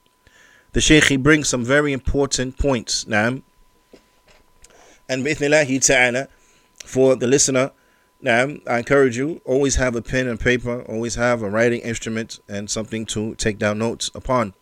The 0.73 0.81
Shaykh 0.81 1.05
he 1.05 1.17
brings 1.17 1.49
some 1.49 1.65
very 1.65 1.93
important 1.93 2.59
points 2.59 3.07
now. 3.07 3.41
And 5.09 5.25
bi'ithnillahi 5.25 5.85
ta'ala, 5.85 6.29
for 6.85 7.17
the 7.17 7.27
listener, 7.27 7.71
now, 8.22 8.50
I 8.68 8.80
encourage 8.80 9.18
you, 9.18 9.42
always 9.46 9.76
have 9.76 9.96
a 9.96 10.02
pen 10.02 10.28
and 10.28 10.40
paper, 10.40 10.82
always 10.84 11.16
have 11.16 11.42
a 11.42 11.50
writing 11.50 11.80
instrument 11.82 12.40
and 12.50 12.70
something 12.70 13.06
to 13.08 13.34
take 13.36 13.58
down 13.58 13.80
notes 13.80 14.12
upon. 14.14 14.54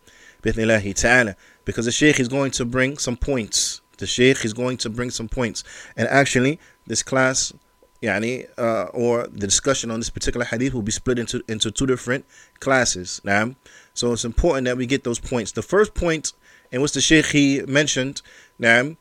Because 0.42 1.84
the 1.84 1.92
Sheikh 1.92 2.20
is 2.20 2.28
going 2.28 2.52
to 2.52 2.64
bring 2.64 2.98
some 2.98 3.16
points. 3.16 3.80
The 3.98 4.06
Sheikh 4.06 4.44
is 4.44 4.52
going 4.52 4.76
to 4.78 4.90
bring 4.90 5.10
some 5.10 5.28
points. 5.28 5.64
And 5.96 6.06
actually, 6.06 6.60
this 6.86 7.02
class, 7.02 7.52
yani, 8.00 8.46
uh, 8.56 8.84
or 8.94 9.26
the 9.26 9.48
discussion 9.48 9.90
on 9.90 9.98
this 9.98 10.10
particular 10.10 10.46
hadith 10.46 10.72
will 10.72 10.82
be 10.82 10.92
split 10.92 11.18
into, 11.18 11.42
into 11.48 11.72
two 11.72 11.86
different 11.86 12.24
classes. 12.60 13.20
Now, 13.24 13.56
so 13.92 14.12
it's 14.12 14.24
important 14.24 14.66
that 14.66 14.76
we 14.76 14.86
get 14.86 15.02
those 15.02 15.18
points. 15.18 15.50
The 15.50 15.62
first 15.62 15.94
point, 15.94 16.32
and 16.70 16.80
which 16.80 16.92
the 16.92 17.00
Sheikh 17.00 17.26
he 17.26 17.62
mentioned, 17.62 18.22
now, 18.56 18.94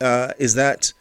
uh, 0.00 0.32
is 0.38 0.54
that 0.54 0.94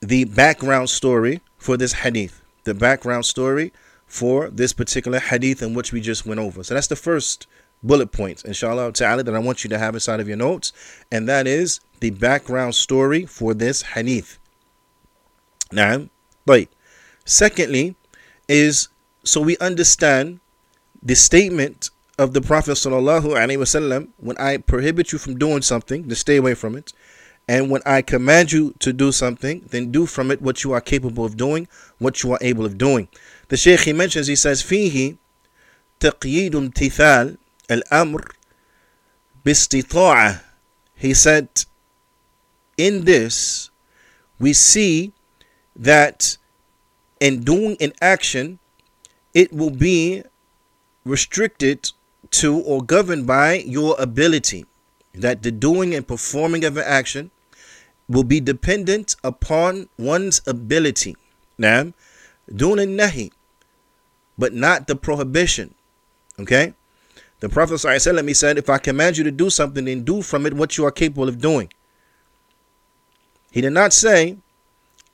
the 0.00 0.24
background 0.24 0.88
story 0.88 1.42
for 1.60 1.76
this 1.76 1.92
hadith, 1.92 2.42
the 2.64 2.74
background 2.74 3.26
story 3.26 3.72
for 4.06 4.48
this 4.48 4.72
particular 4.72 5.20
hadith 5.20 5.62
in 5.62 5.74
which 5.74 5.92
we 5.92 6.00
just 6.00 6.26
went 6.26 6.40
over. 6.40 6.64
So 6.64 6.74
that's 6.74 6.88
the 6.88 6.96
first 6.96 7.46
bullet 7.82 8.10
point, 8.10 8.44
inshallah 8.44 8.92
ta'ala, 8.92 9.22
that 9.22 9.34
I 9.34 9.38
want 9.38 9.62
you 9.62 9.70
to 9.70 9.78
have 9.78 9.94
inside 9.94 10.20
of 10.20 10.26
your 10.26 10.36
notes, 10.36 10.72
and 11.12 11.28
that 11.28 11.46
is 11.46 11.80
the 12.00 12.10
background 12.10 12.74
story 12.74 13.26
for 13.26 13.54
this 13.54 13.82
hadith. 13.82 14.38
Now, 15.70 16.08
but 16.44 16.68
secondly, 17.24 17.94
is 18.48 18.88
so 19.22 19.40
we 19.40 19.56
understand 19.58 20.40
the 21.02 21.14
statement 21.14 21.90
of 22.18 22.32
the 22.32 22.40
Prophet 22.40 22.72
sallallahu 22.72 23.36
alaihi 23.36 23.58
wasallam 23.58 24.08
when 24.16 24.36
I 24.38 24.56
prohibit 24.56 25.12
you 25.12 25.18
from 25.18 25.38
doing 25.38 25.62
something, 25.62 26.08
to 26.08 26.14
stay 26.16 26.36
away 26.36 26.54
from 26.54 26.74
it. 26.74 26.92
And 27.49 27.69
when 27.69 27.81
I 27.85 28.01
command 28.01 28.51
you 28.51 28.73
to 28.79 28.91
do 28.91 29.11
something, 29.11 29.61
then 29.69 29.91
do 29.91 30.05
from 30.05 30.31
it 30.31 30.41
what 30.41 30.63
you 30.63 30.71
are 30.71 30.81
capable 30.81 31.25
of 31.25 31.37
doing, 31.37 31.67
what 31.99 32.23
you 32.23 32.31
are 32.31 32.39
able 32.41 32.65
of 32.65 32.77
doing. 32.77 33.07
The 33.49 33.57
Shaykh 33.57 33.81
he 33.81 33.93
mentions, 33.93 34.27
he 34.27 34.35
says, 34.35 34.63
فيه 34.63 35.15
تقييد 35.99 36.55
امتثال 36.55 37.37
الأمر 37.69 38.31
باستطاعة. 39.45 40.41
He 40.95 41.13
said, 41.13 41.49
in 42.77 43.05
this, 43.05 43.69
we 44.39 44.53
see 44.53 45.13
that 45.75 46.37
in 47.19 47.43
doing 47.43 47.77
an 47.79 47.93
action, 48.01 48.59
it 49.33 49.53
will 49.53 49.69
be 49.69 50.23
restricted 51.05 51.91
to 52.31 52.57
or 52.61 52.81
governed 52.81 53.27
by 53.27 53.55
your 53.59 53.95
ability. 53.99 54.65
That 55.13 55.43
the 55.43 55.51
doing 55.51 55.93
and 55.93 56.05
performing 56.05 56.65
of 56.65 56.75
an 56.75 56.83
action 56.85 57.31
will 58.10 58.24
be 58.24 58.40
dependent 58.40 59.14
upon 59.22 59.88
one's 59.96 60.42
ability. 60.46 61.16
Doing 61.58 61.94
a 62.52 62.82
nahi, 62.82 63.30
but 64.36 64.52
not 64.52 64.88
the 64.88 64.96
prohibition. 64.96 65.74
Okay? 66.38 66.74
The 67.38 67.48
Prophet 67.48 67.74
ﷺ, 67.74 68.26
he 68.26 68.34
said, 68.34 68.58
if 68.58 68.68
I 68.68 68.78
command 68.78 69.16
you 69.16 69.24
to 69.24 69.30
do 69.30 69.48
something, 69.48 69.84
then 69.84 70.02
do 70.02 70.22
from 70.22 70.44
it 70.44 70.54
what 70.54 70.76
you 70.76 70.84
are 70.84 70.90
capable 70.90 71.28
of 71.28 71.40
doing. 71.40 71.72
He 73.52 73.60
did 73.60 73.72
not 73.72 73.92
say, 73.92 74.38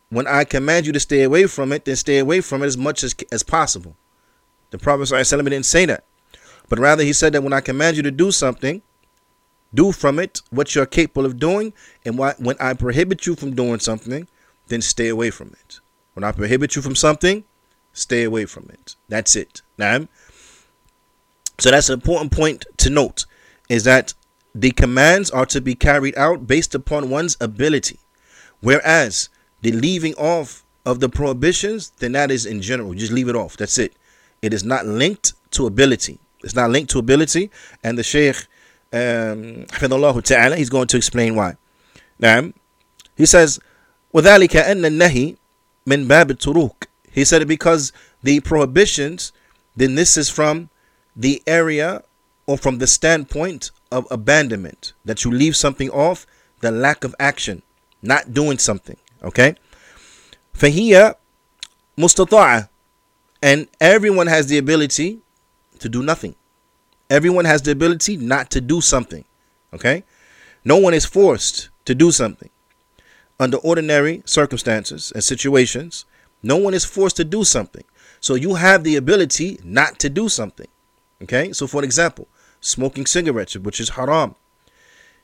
when 0.08 0.26
I 0.26 0.44
command 0.44 0.86
you 0.86 0.92
to 0.92 1.00
stay 1.00 1.22
away 1.22 1.46
from 1.46 1.72
it, 1.72 1.84
then 1.84 1.96
stay 1.96 2.18
away 2.18 2.40
from 2.40 2.62
it 2.62 2.66
as 2.66 2.78
much 2.78 3.04
as, 3.04 3.14
as 3.30 3.42
possible. 3.42 3.94
The 4.70 4.78
Prophet 4.78 5.02
ﷺ 5.02 5.44
didn't 5.44 5.66
say 5.66 5.84
that. 5.84 6.04
But 6.68 6.78
rather, 6.78 7.04
he 7.04 7.12
said 7.12 7.34
that 7.34 7.42
when 7.42 7.52
I 7.52 7.60
command 7.60 7.96
you 7.96 8.02
to 8.04 8.10
do 8.10 8.32
something, 8.32 8.82
do 9.76 9.92
from 9.92 10.18
it 10.18 10.42
what 10.50 10.74
you're 10.74 10.86
capable 10.86 11.24
of 11.24 11.38
doing. 11.38 11.72
And 12.04 12.18
why, 12.18 12.34
when 12.38 12.56
I 12.58 12.74
prohibit 12.74 13.26
you 13.26 13.36
from 13.36 13.54
doing 13.54 13.78
something, 13.78 14.26
then 14.66 14.82
stay 14.82 15.08
away 15.08 15.30
from 15.30 15.48
it. 15.48 15.80
When 16.14 16.24
I 16.24 16.32
prohibit 16.32 16.74
you 16.74 16.82
from 16.82 16.96
something, 16.96 17.44
stay 17.92 18.24
away 18.24 18.46
from 18.46 18.68
it. 18.70 18.96
That's 19.08 19.36
it. 19.36 19.62
Now, 19.78 20.08
so 21.58 21.70
that's 21.70 21.88
an 21.88 21.94
important 21.94 22.32
point 22.32 22.66
to 22.78 22.90
note 22.90 23.26
is 23.68 23.84
that 23.84 24.14
the 24.54 24.70
commands 24.70 25.30
are 25.30 25.46
to 25.46 25.60
be 25.60 25.74
carried 25.74 26.16
out 26.16 26.46
based 26.46 26.74
upon 26.74 27.10
one's 27.10 27.36
ability. 27.40 28.00
Whereas 28.60 29.28
the 29.62 29.72
leaving 29.72 30.14
off 30.14 30.64
of 30.84 31.00
the 31.00 31.08
prohibitions, 31.08 31.90
then 31.98 32.12
that 32.12 32.30
is 32.30 32.46
in 32.46 32.62
general. 32.62 32.94
Just 32.94 33.12
leave 33.12 33.28
it 33.28 33.36
off. 33.36 33.56
That's 33.56 33.78
it. 33.78 33.94
It 34.40 34.54
is 34.54 34.64
not 34.64 34.86
linked 34.86 35.34
to 35.52 35.66
ability. 35.66 36.18
It's 36.44 36.54
not 36.54 36.70
linked 36.70 36.90
to 36.92 36.98
ability. 36.98 37.50
And 37.82 37.98
the 37.98 38.02
Shaykh 38.02 38.46
um, 38.93 39.65
ta'ala, 39.65 40.55
he's 40.57 40.69
going 40.69 40.87
to 40.87 40.97
explain 40.97 41.35
why. 41.35 41.55
Now, 42.19 42.51
he 43.15 43.25
says, 43.25 43.59
وَذَلِكَ 44.13 44.49
أَنَّ 44.49 44.85
النَّهِي 44.85 45.37
مِنْ 45.87 46.07
بَابِ 46.07 46.31
التُّرُوكِ 46.31 46.85
He 47.11 47.25
said 47.25 47.41
it 47.41 47.47
because 47.47 47.91
the 48.21 48.39
prohibitions, 48.41 49.31
then 49.75 49.95
this 49.95 50.17
is 50.17 50.29
from 50.29 50.69
the 51.15 51.41
area 51.47 52.03
or 52.45 52.57
from 52.57 52.79
the 52.79 52.87
standpoint 52.87 53.71
of 53.91 54.07
abandonment, 54.11 54.93
that 55.05 55.23
you 55.23 55.31
leave 55.31 55.55
something 55.55 55.89
off, 55.89 56.25
the 56.59 56.71
lack 56.71 57.03
of 57.03 57.15
action, 57.19 57.61
not 58.01 58.33
doing 58.33 58.57
something. 58.57 58.97
Okay? 59.23 59.55
فَهِيَ 60.57 61.15
مُسْتَطَاعَ 61.97 62.69
And 63.41 63.67
everyone 63.79 64.27
has 64.27 64.47
the 64.47 64.57
ability 64.57 65.19
to 65.79 65.89
do 65.89 66.03
nothing. 66.03 66.35
Everyone 67.08 67.44
has 67.44 67.62
the 67.62 67.70
ability 67.70 68.16
not 68.16 68.50
to 68.50 68.60
do 68.60 68.80
something. 68.80 69.24
Okay? 69.72 70.04
No 70.64 70.76
one 70.78 70.94
is 70.94 71.04
forced 71.04 71.68
to 71.84 71.94
do 71.94 72.10
something. 72.10 72.50
Under 73.38 73.58
ordinary 73.58 74.22
circumstances 74.24 75.12
and 75.12 75.22
situations, 75.22 76.04
no 76.42 76.56
one 76.56 76.74
is 76.74 76.84
forced 76.84 77.16
to 77.16 77.24
do 77.24 77.44
something. 77.44 77.84
So 78.20 78.34
you 78.34 78.54
have 78.54 78.82
the 78.82 78.96
ability 78.96 79.60
not 79.62 79.98
to 80.00 80.08
do 80.08 80.28
something. 80.28 80.68
Okay? 81.22 81.52
So, 81.52 81.66
for 81.66 81.84
example, 81.84 82.28
smoking 82.60 83.06
cigarettes, 83.06 83.56
which 83.56 83.78
is 83.78 83.90
haram, 83.90 84.34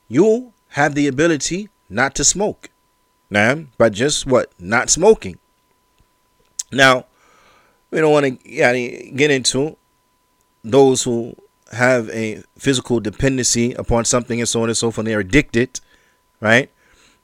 you 0.07 0.53
have 0.69 0.95
the 0.95 1.07
ability 1.07 1.69
not 1.89 2.15
to 2.15 2.23
smoke. 2.23 2.69
Now, 3.29 3.65
by 3.77 3.89
just 3.89 4.25
what? 4.25 4.51
Not 4.59 4.89
smoking. 4.89 5.39
Now, 6.71 7.05
we 7.91 7.99
don't 7.99 8.11
want 8.11 8.25
to 8.25 9.11
get 9.15 9.31
into 9.31 9.75
those 10.63 11.03
who 11.03 11.35
have 11.73 12.09
a 12.09 12.43
physical 12.57 12.99
dependency 12.99 13.73
upon 13.73 14.05
something 14.05 14.39
and 14.39 14.47
so 14.47 14.63
on 14.63 14.69
and 14.69 14.77
so 14.77 14.91
forth, 14.91 14.99
and 14.99 15.07
they're 15.07 15.19
addicted, 15.19 15.79
right? 16.39 16.69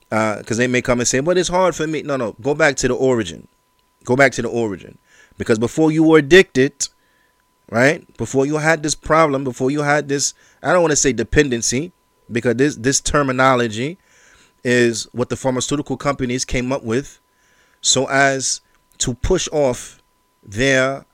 Because 0.09 0.57
uh, 0.57 0.61
they 0.61 0.67
may 0.67 0.81
come 0.81 0.99
and 0.99 1.07
say, 1.07 1.19
"But 1.19 1.37
it's 1.37 1.49
hard 1.49 1.75
for 1.75 1.87
me." 1.87 2.01
No, 2.01 2.17
no. 2.17 2.35
Go 2.41 2.55
back 2.55 2.75
to 2.77 2.87
the 2.87 2.95
origin. 2.95 3.47
Go 4.05 4.15
back 4.15 4.31
to 4.33 4.41
the 4.41 4.49
origin, 4.49 4.97
because 5.37 5.59
before 5.59 5.91
you 5.91 6.03
were 6.03 6.19
addicted, 6.19 6.87
right? 7.69 8.05
Before 8.17 8.45
you 8.45 8.57
had 8.57 8.81
this 8.81 8.95
problem, 8.95 9.43
before 9.43 9.71
you 9.71 9.81
had 9.81 10.07
this, 10.07 10.33
I 10.63 10.71
don't 10.71 10.81
want 10.81 10.91
to 10.91 10.95
say 10.95 11.13
dependency, 11.13 11.91
because 12.31 12.55
this 12.55 12.75
this 12.75 13.01
terminology 13.01 13.97
is 14.63 15.07
what 15.13 15.29
the 15.29 15.35
pharmaceutical 15.35 15.97
companies 15.97 16.43
came 16.43 16.71
up 16.71 16.83
with, 16.83 17.19
so 17.81 18.07
as 18.09 18.61
to 18.99 19.13
push 19.13 19.47
off 19.51 20.01
their 20.43 21.05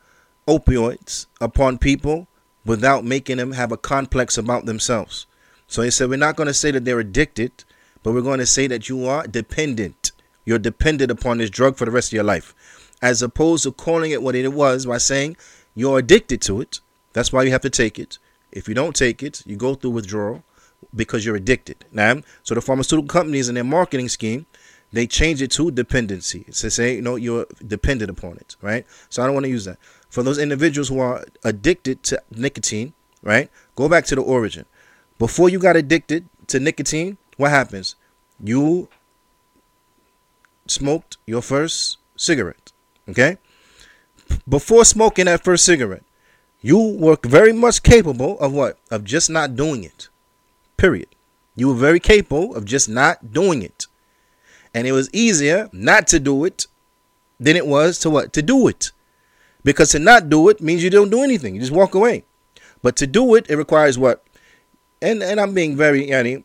opioids 0.48 1.26
upon 1.42 1.78
people 1.78 2.28
without 2.66 3.06
making 3.06 3.38
them 3.38 3.54
have 3.54 3.72
a 3.72 3.78
complex 3.78 4.38
about 4.38 4.66
themselves. 4.66 5.26
So 5.68 5.82
he 5.82 5.92
said, 5.92 6.10
We're 6.10 6.18
not 6.18 6.36
going 6.36 6.48
to 6.48 6.54
say 6.54 6.72
that 6.72 6.86
they're 6.86 7.00
addicted, 7.00 7.64
but 8.04 8.14
we're 8.14 8.22
going 8.22 8.40
to 8.40 8.46
say 8.46 8.68
that 8.68 8.90
you 8.90 9.06
are 9.08 9.28
dependent. 9.28 10.12
You're 10.46 10.60
dependent 10.60 11.12
upon 11.12 11.38
this 11.38 11.50
drug 11.50 11.76
for 11.76 11.86
the 11.86 11.92
rest 11.92 12.10
of 12.10 12.14
your 12.14 12.24
life. 12.24 12.54
As 13.02 13.22
opposed 13.22 13.64
to 13.64 13.72
calling 13.72 14.12
it 14.12 14.22
what 14.22 14.36
it 14.36 14.54
was 14.54 14.86
by 14.86 14.98
saying 14.98 15.38
you're 15.74 16.00
addicted 16.00 16.42
to 16.44 16.62
it. 16.62 16.80
That's 17.14 17.34
why 17.34 17.44
you 17.44 17.52
have 17.52 17.62
to 17.62 17.70
take 17.70 18.00
it. 18.00 18.18
If 18.52 18.68
you 18.68 18.74
don't 18.74 18.96
take 18.96 19.22
it, 19.22 19.44
you 19.46 19.56
go 19.56 19.76
through 19.76 19.92
withdrawal 19.92 20.44
because 20.96 21.26
you're 21.26 21.36
addicted. 21.36 21.84
Now, 21.92 22.22
so 22.44 22.56
the 22.56 22.62
pharmaceutical 22.62 23.08
companies 23.08 23.50
in 23.50 23.56
their 23.56 23.64
marketing 23.64 24.08
scheme, 24.08 24.46
they 24.94 25.08
change 25.08 25.42
it 25.42 25.52
to 25.52 25.72
dependency. 25.72 26.46
It's 26.48 26.62
to 26.62 26.72
say, 26.72 26.96
you 26.96 27.02
know, 27.02 27.16
you're 27.16 27.48
dependent 27.66 28.10
upon 28.10 28.38
it, 28.38 28.56
right? 28.62 28.86
So 29.10 29.22
I 29.22 29.26
don't 29.26 29.34
want 29.34 29.46
to 29.46 29.50
use 29.50 29.66
that 29.66 29.78
for 30.16 30.24
those 30.24 30.38
individuals 30.38 30.88
who 30.88 30.98
are 31.02 31.26
addicted 31.44 32.02
to 32.02 32.18
nicotine, 32.32 32.94
right? 33.22 33.50
Go 33.76 33.90
back 33.90 34.06
to 34.06 34.16
the 34.16 34.22
origin. 34.22 34.64
Before 35.20 35.50
you 35.50 35.60
got 35.60 35.76
addicted 35.76 36.30
to 36.48 36.58
nicotine, 36.58 37.18
what 37.36 37.52
happens? 37.52 37.96
You 38.42 38.88
smoked 40.68 41.18
your 41.28 41.42
first 41.42 41.98
cigarette, 42.16 42.72
okay? 43.10 43.38
Before 44.48 44.86
smoking 44.86 45.26
that 45.26 45.44
first 45.44 45.66
cigarette, 45.66 46.06
you 46.62 46.80
were 46.98 47.18
very 47.22 47.52
much 47.52 47.84
capable 47.84 48.40
of 48.40 48.54
what? 48.54 48.78
Of 48.90 49.04
just 49.04 49.30
not 49.30 49.58
doing 49.58 49.84
it. 49.84 50.08
Period. 50.78 51.10
You 51.58 51.68
were 51.68 51.74
very 51.88 52.00
capable 52.00 52.56
of 52.56 52.64
just 52.64 52.88
not 52.88 53.34
doing 53.34 53.62
it. 53.62 53.88
And 54.74 54.88
it 54.88 54.94
was 54.94 55.10
easier 55.12 55.70
not 55.74 56.08
to 56.08 56.22
do 56.22 56.46
it 56.46 56.68
than 57.38 57.58
it 57.58 57.68
was 57.68 58.00
to 58.00 58.10
what? 58.10 58.32
To 58.32 58.42
do 58.42 58.70
it. 58.70 58.92
Because 59.66 59.90
to 59.90 60.00
not 60.00 60.30
do 60.30 60.48
it 60.50 60.62
means 60.62 60.84
you 60.84 60.92
don't 60.92 61.10
do 61.10 61.24
anything. 61.24 61.56
You 61.56 61.60
just 61.60 61.74
walk 61.74 61.96
away. 61.96 62.24
But 62.84 62.96
to 62.98 63.08
do 63.08 63.34
it, 63.34 63.50
it 63.50 63.58
requires 63.58 63.98
what? 63.98 64.24
And 65.02 65.24
and 65.24 65.42
I'm 65.42 65.56
being 65.56 65.76
very 65.76 66.06
yani, 66.08 66.44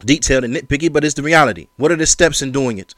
detailed 0.00 0.42
and 0.42 0.56
nitpicky, 0.56 0.90
but 0.90 1.04
it's 1.04 1.14
the 1.14 1.22
reality. 1.22 1.68
What 1.76 1.92
are 1.92 1.96
the 1.96 2.06
steps 2.06 2.40
in 2.40 2.50
doing 2.50 2.78
it? 2.78 2.94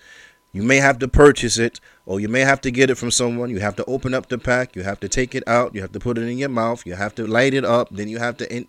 You 0.52 0.62
may 0.62 0.76
have 0.76 1.00
to 1.00 1.08
purchase 1.08 1.58
it, 1.58 1.80
or 2.06 2.20
you 2.20 2.28
may 2.28 2.40
have 2.40 2.60
to 2.62 2.70
get 2.70 2.88
it 2.88 2.94
from 2.94 3.10
someone. 3.10 3.50
You 3.50 3.58
have 3.58 3.74
to 3.76 3.84
open 3.86 4.14
up 4.14 4.28
the 4.28 4.38
pack. 4.38 4.76
You 4.76 4.84
have 4.84 5.00
to 5.00 5.08
take 5.08 5.34
it 5.34 5.42
out. 5.48 5.74
You 5.74 5.82
have 5.82 5.92
to 5.92 6.00
put 6.00 6.18
it 6.18 6.22
in 6.22 6.38
your 6.38 6.48
mouth. 6.48 6.86
You 6.86 6.94
have 6.94 7.14
to 7.16 7.26
light 7.26 7.52
it 7.52 7.64
up. 7.64 7.88
Then 7.90 8.08
you 8.08 8.18
have 8.18 8.36
to 8.36 8.56
in, 8.56 8.68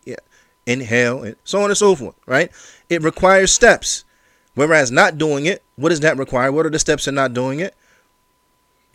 inhale, 0.66 1.22
and 1.22 1.36
so 1.44 1.62
on 1.62 1.70
and 1.70 1.78
so 1.78 1.96
forth. 1.96 2.16
Right? 2.26 2.52
It 2.90 3.04
requires 3.04 3.52
steps. 3.52 4.06
Whereas 4.56 4.92
not 4.92 5.20
doing 5.20 5.46
it, 5.46 5.62
what 5.76 5.90
does 5.90 6.00
that 6.00 6.18
require? 6.18 6.52
What 6.52 6.66
are 6.66 6.72
the 6.72 6.80
steps 6.80 7.08
in 7.08 7.14
not 7.14 7.36
doing 7.36 7.60
it? 7.60 7.76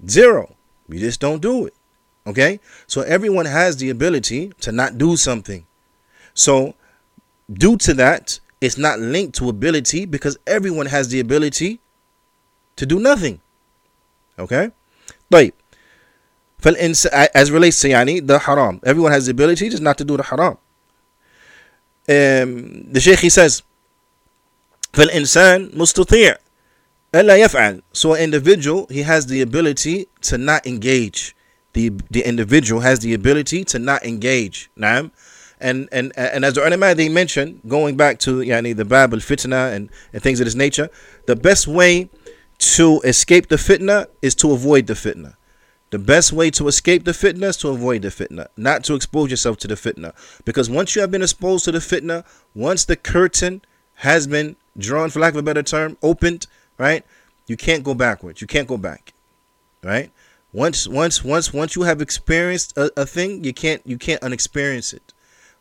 Zero. 0.09 0.57
You 0.90 1.00
just 1.00 1.20
don't 1.20 1.42
do 1.42 1.66
it. 1.68 1.74
Okay? 2.26 2.60
So 2.88 3.02
everyone 3.02 3.46
has 3.46 3.78
the 3.78 3.90
ability 3.90 4.54
to 4.62 4.72
not 4.72 4.98
do 4.98 5.16
something. 5.18 5.66
So, 6.34 6.76
due 7.52 7.78
to 7.78 7.94
that, 7.96 8.40
it's 8.62 8.78
not 8.78 9.00
linked 9.00 9.36
to 9.38 9.50
ability 9.50 10.06
because 10.06 10.38
everyone 10.46 10.88
has 10.88 11.10
the 11.10 11.20
ability 11.20 11.80
to 12.76 12.86
do 12.86 13.00
nothing. 13.00 13.42
Okay? 14.40 14.72
طيب 15.32 15.54
فالإنس 16.60 17.08
as 17.08 17.52
relates 17.52 17.80
to 17.82 17.88
يعني 17.90 18.26
the 18.28 18.40
haram 18.40 18.80
everyone 18.84 19.12
has 19.12 19.26
the 19.26 19.32
ability 19.32 19.70
just 19.70 19.82
not 19.82 19.98
to 19.98 20.04
do 20.06 20.18
the 20.18 20.24
haram 20.24 20.58
um, 22.10 22.92
the 22.92 23.00
Shaykh 23.00 23.20
he 23.20 23.30
says 23.30 23.62
فالإنسان 24.94 25.72
مستطيع 25.74 26.38
ألا 27.13 27.38
يفعل 27.38 27.82
so 27.94 28.13
an 28.13 28.22
individual 28.22 28.88
he 28.90 29.04
has 29.04 29.28
the 29.28 29.42
ability 29.42 30.08
to 30.22 30.38
not 30.38 30.66
engage 30.66 31.36
the 31.74 31.90
the 32.12 32.22
individual 32.22 32.82
has 32.82 33.00
the 33.00 33.13
ability 33.13 33.63
to 33.63 33.80
not 33.80 34.04
engage 34.06 34.70
نعم 34.78 35.12
and 35.60 35.90
and 35.92 36.12
and 36.18 36.46
as 36.46 36.54
the 36.54 36.66
ulama 36.66 36.94
they 36.94 37.10
mentioned 37.10 37.62
going 37.68 37.96
back 37.96 38.20
to 38.20 38.42
yani 38.42 38.76
the 38.76 38.86
Bab 38.86 39.13
al-fitna 39.13 39.74
and, 39.74 39.90
and 40.13 40.22
things 40.22 40.40
of 40.40 40.46
this 40.46 40.56
nature 40.56 40.90
the 41.26 41.36
best 41.36 41.68
way 41.68 42.10
to 42.58 43.02
escape 43.04 43.48
the 43.48 43.56
fitna 43.56 44.08
is 44.22 44.36
to 44.36 44.52
avoid 44.52 44.88
the 44.88 44.94
fitna. 44.94 45.36
The 45.90 46.00
best 46.00 46.34
way 46.34 46.52
to 46.52 46.68
escape 46.68 47.06
the 47.06 47.12
fitna 47.12 47.44
is 47.50 47.58
to 47.58 47.70
avoid 47.70 48.02
the 48.02 48.10
fitna, 48.10 48.48
not 48.58 48.84
to 48.86 48.96
expose 48.96 49.30
yourself 49.30 49.58
to 49.60 49.68
the 49.68 49.76
fitna. 49.76 50.13
Because 50.44 50.70
once 50.70 50.96
you 50.96 51.02
have 51.02 51.12
been 51.12 51.22
exposed 51.22 51.66
to 51.66 51.72
the 51.72 51.80
fitna, 51.80 52.26
once 52.54 52.84
the 52.84 52.98
curtain 52.98 53.62
has 53.96 54.28
been 54.28 54.58
drawn, 54.78 55.10
for 55.10 55.20
lack 55.20 55.34
of 55.34 55.38
a 55.38 55.44
better 55.44 55.63
term, 55.63 55.98
opened, 56.04 56.48
right? 56.79 57.05
You 57.47 57.57
can't 57.57 57.85
go 57.85 57.95
backwards. 57.95 58.41
You 58.41 58.47
can't 58.47 58.69
go 58.69 58.77
back, 58.77 59.13
right? 59.83 60.11
Once, 60.53 60.87
once, 60.87 61.25
once, 61.25 61.53
once 61.53 61.77
you 61.77 61.83
have 61.83 62.01
experienced 62.01 62.77
a, 62.77 62.91
a 63.01 63.07
thing, 63.07 63.43
you 63.43 63.53
can't, 63.53 63.81
you 63.87 63.99
can't 63.99 64.23
unexperience 64.23 64.93
it. 64.93 65.13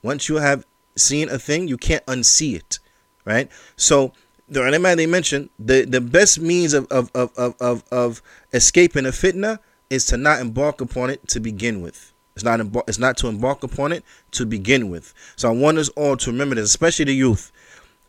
Once 0.04 0.28
you 0.28 0.36
have 0.38 0.66
seen 0.96 1.30
a 1.30 1.40
thing, 1.40 1.68
you 1.68 1.78
can't 1.78 2.06
unsee 2.06 2.56
it, 2.56 2.80
right? 3.26 3.50
So 3.78 4.12
the 4.50 4.68
ulama 4.68 4.96
they 4.96 5.08
mentioned 5.08 5.50
the, 5.58 5.86
the 5.86 6.02
best 6.02 6.40
means 6.40 6.74
of, 6.74 6.86
of, 6.92 7.10
of, 7.16 7.56
of, 7.60 7.84
of 7.90 8.22
escaping 8.54 9.06
a 9.06 9.10
fitna 9.10 9.60
is 9.90 10.06
to 10.08 10.18
not 10.18 10.40
embark 10.40 10.82
upon 10.82 11.10
it 11.10 11.26
to 11.30 11.40
begin 11.40 11.82
with. 11.82 12.14
It's 12.36 12.44
not 12.44 12.60
embar- 12.60 12.84
it's 12.88 13.00
not 13.00 13.18
to 13.18 13.28
embark 13.28 13.64
upon 13.64 13.92
it 13.92 14.04
to 14.32 14.46
begin 14.46 14.90
with. 14.90 15.14
So 15.36 15.50
I 15.50 15.52
want 15.52 15.78
us 15.78 15.90
all 15.90 16.18
to 16.18 16.32
remember 16.32 16.56
this, 16.56 16.66
especially 16.66 17.06
the 17.06 17.16
youth, 17.16 17.52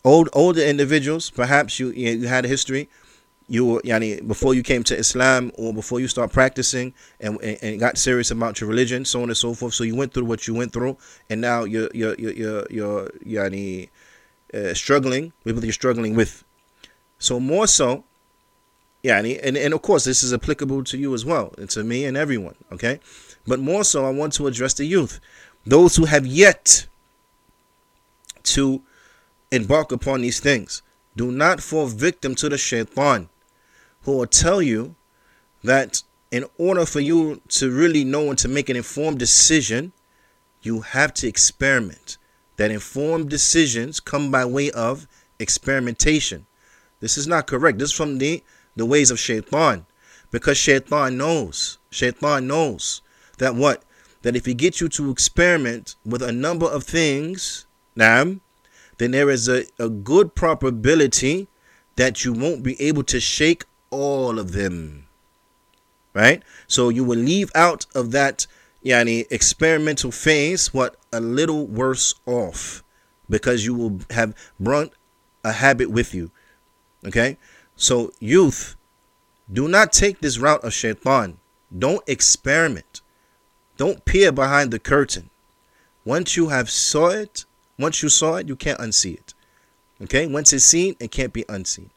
old 0.05 0.29
older 0.33 0.63
individuals. 0.63 1.31
Perhaps 1.31 1.79
you 1.79 1.91
you 1.91 2.27
had 2.27 2.45
a 2.45 2.49
history, 2.49 2.89
you 3.49 3.65
were 3.67 3.83
yani, 3.83 4.27
before 4.27 4.55
you 4.55 4.63
came 4.63 4.83
to 4.85 4.97
Islam 4.97 5.53
or 5.57 5.73
before 5.75 6.01
you 6.01 6.09
start 6.09 6.33
practicing 6.33 6.95
and, 7.21 7.41
and, 7.43 7.59
and 7.63 7.81
got 7.81 7.99
serious 7.99 8.31
about 8.31 8.61
your 8.61 8.69
religion, 8.71 9.05
so 9.05 9.23
on 9.23 9.29
and 9.29 9.37
so 9.37 9.55
forth. 9.55 9.75
So 9.75 9.85
you 9.85 9.95
went 9.95 10.15
through 10.15 10.25
what 10.25 10.47
you 10.47 10.55
went 10.55 10.73
through, 10.73 10.97
and 11.29 11.41
now 11.41 11.65
you're 11.65 11.91
you're 11.93 12.15
you're 12.15 12.33
you're, 12.33 12.67
you're 12.71 13.09
yani, 13.27 13.89
uh, 14.55 14.75
struggling 14.75 15.33
with 15.45 15.57
what 15.57 15.65
you're 15.65 15.73
struggling 15.73 16.15
with. 16.15 16.45
So 17.19 17.39
more 17.39 17.67
so, 17.67 18.05
and, 19.05 19.27
and, 19.27 19.57
and 19.57 19.75
of 19.75 19.83
course 19.83 20.05
this 20.05 20.23
is 20.23 20.33
applicable 20.33 20.85
to 20.85 20.99
you 20.99 21.15
as 21.15 21.25
well, 21.25 21.55
and 21.59 21.69
to 21.71 21.85
me 21.85 22.05
and 22.05 22.17
everyone, 22.17 22.57
okay? 22.73 23.01
But 23.47 23.61
more 23.61 23.85
so, 23.85 24.05
I 24.05 24.11
want 24.11 24.33
to 24.35 24.47
address 24.47 24.75
the 24.75 24.85
youth, 24.85 25.21
those 25.67 25.97
who 25.97 26.07
have 26.07 26.27
yet 26.27 26.87
to 28.45 28.83
embark 29.53 29.93
upon 29.93 30.23
these 30.23 30.41
things. 30.41 30.83
Do 31.15 31.31
not 31.31 31.61
fall 31.61 31.87
victim 31.87 32.35
to 32.37 32.49
the 32.49 32.59
shaitan, 32.59 33.29
who 34.03 34.17
will 34.17 34.27
tell 34.27 34.61
you 34.63 34.97
that 35.63 36.03
in 36.31 36.47
order 36.59 36.87
for 36.87 37.01
you 37.01 37.41
to 37.49 37.71
really 37.71 38.03
know 38.03 38.31
and 38.31 38.39
to 38.39 38.49
make 38.49 38.71
an 38.71 38.77
informed 38.77 39.19
decision, 39.19 39.93
you 40.63 40.81
have 40.81 41.13
to 41.15 41.29
experiment 41.29 42.17
that 42.57 42.71
informed 42.71 43.29
decisions 43.29 44.01
come 44.01 44.31
by 44.31 44.45
way 44.45 44.71
of 44.71 45.07
experimentation. 45.39 46.47
This 47.01 47.19
is 47.19 47.27
not 47.27 47.47
correct. 47.47 47.79
This 47.79 47.91
is 47.91 47.97
from 47.97 48.19
the, 48.19 48.43
the 48.75 48.87
ways 48.87 49.11
of 49.11 49.19
shaitan. 49.19 49.85
Because 50.31 50.57
shaitan 50.57 51.19
knows, 51.19 51.79
shaitan 51.91 52.47
knows 52.47 53.03
that 53.39 53.55
what? 53.55 53.85
That 54.23 54.37
if 54.37 54.47
he 54.47 54.55
gets 54.55 54.81
you 54.81 54.89
to 54.91 55.11
experiment 55.11 55.97
with 56.07 56.23
a 56.23 56.33
number 56.33 56.67
of 56.67 56.85
things, 56.85 57.67
now, 57.95 58.37
then 59.03 59.11
there 59.11 59.31
is 59.31 59.49
a, 59.49 59.65
a 59.79 59.89
good 59.89 60.35
probability 60.35 61.49
that 61.97 62.25
you 62.25 62.33
won't 62.33 62.63
be 62.63 62.81
able 62.81 63.03
to 63.05 63.19
shake 63.21 63.65
all 63.91 64.39
of 64.39 64.53
them. 64.53 65.07
Right? 66.15 66.43
So 66.67 66.89
you 66.89 67.05
will 67.05 67.19
leave 67.19 67.51
out 67.55 67.87
of 67.95 68.13
that 68.13 68.47
yani 68.85 69.27
experimental 69.31 70.11
phase 70.11 70.75
what 70.75 70.97
a 71.13 71.21
little 71.21 71.67
worse 71.67 72.15
off 72.27 72.83
because 73.29 73.65
you 73.65 73.75
will 73.75 74.01
have 74.11 74.35
brought 74.59 74.93
a 75.45 75.53
habit 75.53 75.91
with 75.91 76.13
you 76.13 76.31
okay 77.07 77.37
so 77.77 78.13
youth 78.19 78.77
do 79.53 79.69
not 79.69 79.93
take 79.93 80.21
this 80.21 80.39
route 80.39 80.65
of 80.65 80.73
shaitan 80.73 81.39
don't 81.77 82.03
experiment 82.09 83.01
don't 83.77 84.05
peer 84.05 84.33
behind 84.33 84.71
the 84.71 84.79
curtain 84.79 85.31
once 86.05 86.37
you 86.37 86.49
have 86.49 86.69
saw 86.69 87.09
it 87.09 87.45
once 87.83 88.03
you 88.03 88.09
saw 88.09 88.37
it 88.37 88.49
you 88.49 88.57
can't 88.57 88.79
unsee 88.79 89.15
it 89.15 89.35
okay 90.01 90.27
once 90.27 90.53
it's 90.53 90.65
seen 90.65 90.97
it 91.01 91.11
can't 91.11 91.33
be 91.33 91.45
unseen 91.49 91.91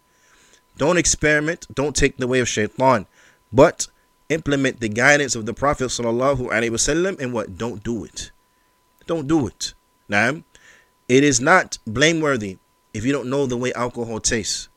don't 0.77 0.97
experiment 0.97 1.67
don't 1.73 1.95
take 1.95 2.17
the 2.17 2.27
way 2.27 2.39
of 2.39 2.49
shaitan 2.49 3.05
but 3.53 3.87
implement 4.29 4.79
the 4.79 4.89
guidance 4.89 5.35
of 5.35 5.45
the 5.45 5.53
Prophet 5.53 5.85
wasallam 5.85 7.19
and 7.19 7.33
what? 7.33 7.57
Don't 7.57 7.83
do 7.83 8.03
it. 8.03 8.31
Don't 9.05 9.27
do 9.27 9.47
it. 9.47 9.73
Now, 10.09 10.43
it 11.07 11.23
is 11.23 11.39
not 11.39 11.77
blameworthy 11.85 12.57
if 12.93 13.05
you 13.05 13.11
don't 13.11 13.29
know 13.29 13.45
the 13.45 13.57
way 13.57 13.73
alcohol 13.73 14.19
tastes. 14.19 14.69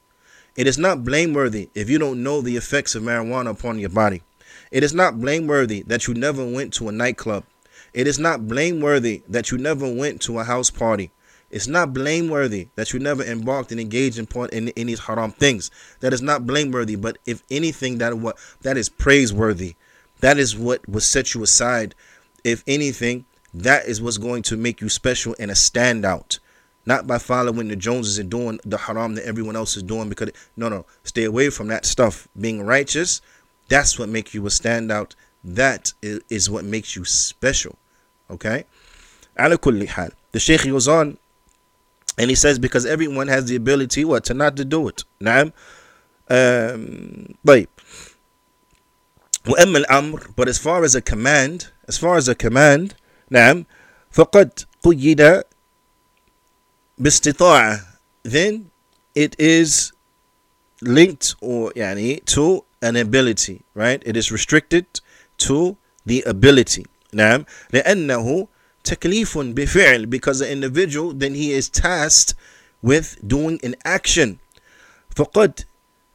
It 0.57 0.67
is 0.67 0.77
not 0.77 1.05
blameworthy 1.05 1.71
if 1.75 1.89
you 1.89 1.99
don't 1.99 2.23
know 2.23 2.41
the 2.41 2.57
effects 2.57 2.95
of 2.95 3.03
marijuana 3.03 3.51
upon 3.51 3.79
your 3.79 3.91
body. 3.91 4.23
It 4.71 4.83
is 4.83 4.93
not 4.93 5.21
blameworthy 5.21 5.83
that 5.83 6.07
you 6.07 6.15
never 6.15 6.45
went 6.45 6.75
to 6.75 6.89
a 6.89 6.93
nightclub. 6.93 7.45
It 7.95 8.07
is 8.07 8.19
not 8.19 8.47
blameworthy 8.47 9.23
that 9.29 9.51
you 9.51 9.59
never 9.59 9.93
went 9.93 10.21
to 10.23 10.39
a 10.39 10.45
house 10.45 10.71
party. 10.71 11.11
It's 11.51 11.67
not 11.67 11.95
blameworthy 11.95 12.69
that 12.75 12.93
you 12.93 12.99
never 12.99 13.23
embarked 13.23 13.73
and 13.73 13.81
engaged 13.81 14.19
in 14.19 14.29
in, 14.53 14.69
in 14.69 14.87
these 14.87 15.01
haram 15.01 15.33
things. 15.33 15.71
That 16.01 16.13
is 16.13 16.21
not 16.21 16.47
blameworthy, 16.47 16.97
but 16.97 17.17
if 17.25 17.43
anything, 17.51 17.99
that 17.99 18.19
what 18.19 18.37
that 18.63 18.77
is 18.77 18.89
praiseworthy. 18.89 19.75
That 20.21 20.39
is 20.39 20.57
what 20.57 20.87
will 20.89 21.01
set 21.01 21.35
you 21.35 21.43
aside. 21.43 21.95
If 22.45 22.65
anything, 22.67 23.25
that 23.55 23.87
is 23.87 24.03
what's 24.03 24.19
going 24.19 24.43
to 24.43 24.57
make 24.57 24.81
you 24.81 24.89
special 24.89 25.35
and 25.39 25.51
a 25.51 25.55
standout. 25.55 26.39
Not 26.85 27.07
by 27.07 27.19
following 27.19 27.69
the 27.69 27.77
Joneses 27.77 28.19
and 28.19 28.31
doing 28.31 28.61
the 28.65 28.79
haram 28.79 29.15
that 29.15 29.27
everyone 29.27 29.57
else 29.57 29.77
is 29.77 29.83
doing. 29.83 30.09
Because 30.09 30.31
no, 30.57 30.69
no, 30.69 30.87
stay 31.03 31.25
away 31.25 31.51
from 31.51 31.69
that 31.69 31.87
stuff. 31.87 32.29
Being 32.39 32.63
righteous, 32.63 33.21
that's 33.69 33.99
what 33.99 34.09
makes 34.09 34.35
you 34.35 34.45
a 34.47 34.51
standout. 34.51 35.15
That 35.44 35.94
is, 36.02 36.22
is 36.30 36.50
what 36.50 36.64
makes 36.64 36.96
you 36.96 37.06
special. 37.06 37.78
Okay. 38.30 38.66
The 39.36 40.10
Sheikh 40.40 40.64
goes 40.64 40.88
on 40.88 41.18
and 42.18 42.30
he 42.30 42.36
says 42.36 42.60
because 42.60 42.86
everyone 42.86 43.28
has 43.28 43.46
the 43.46 43.56
ability 43.56 44.06
what 44.06 44.24
to 44.26 44.34
not 44.34 44.56
to 44.58 44.66
do 44.66 44.88
it. 44.88 45.04
نعم. 45.22 45.52
Um, 46.30 47.36
طيب. 47.46 47.68
وأما 49.46 49.86
الأمر 49.86 50.36
but 50.36 50.48
as 50.48 50.58
far 50.58 50.84
as 50.84 50.96
a 50.96 51.02
command 51.02 51.72
as 51.88 51.98
far 51.98 52.16
as 52.16 52.30
a 52.30 52.36
command 52.36 52.96
نعم 53.30 53.66
فقد 54.12 54.66
قيد 54.84 55.44
باستطاعة 56.98 57.82
then 58.24 58.72
it 59.16 59.36
is 59.40 59.92
linked 60.82 61.36
or 61.42 61.74
يعني 61.76 62.24
to 62.26 62.64
an 62.82 62.96
ability 62.96 63.64
right 63.74 64.02
it 64.06 64.16
is 64.16 64.32
restricted 64.32 64.86
to 65.38 65.76
the 66.06 66.24
ability 66.26 66.84
نعم 67.14 67.46
لأنه 67.74 68.48
تكليف 68.84 69.38
بفعل 69.38 70.10
because 70.10 70.40
the 70.40 70.52
individual 70.52 71.14
then 71.14 71.34
he 71.34 71.52
is 71.52 71.70
tasked 71.70 72.36
with 72.82 73.18
doing 73.28 73.60
an 73.64 73.76
action 73.86 74.38
فقد 75.16 75.66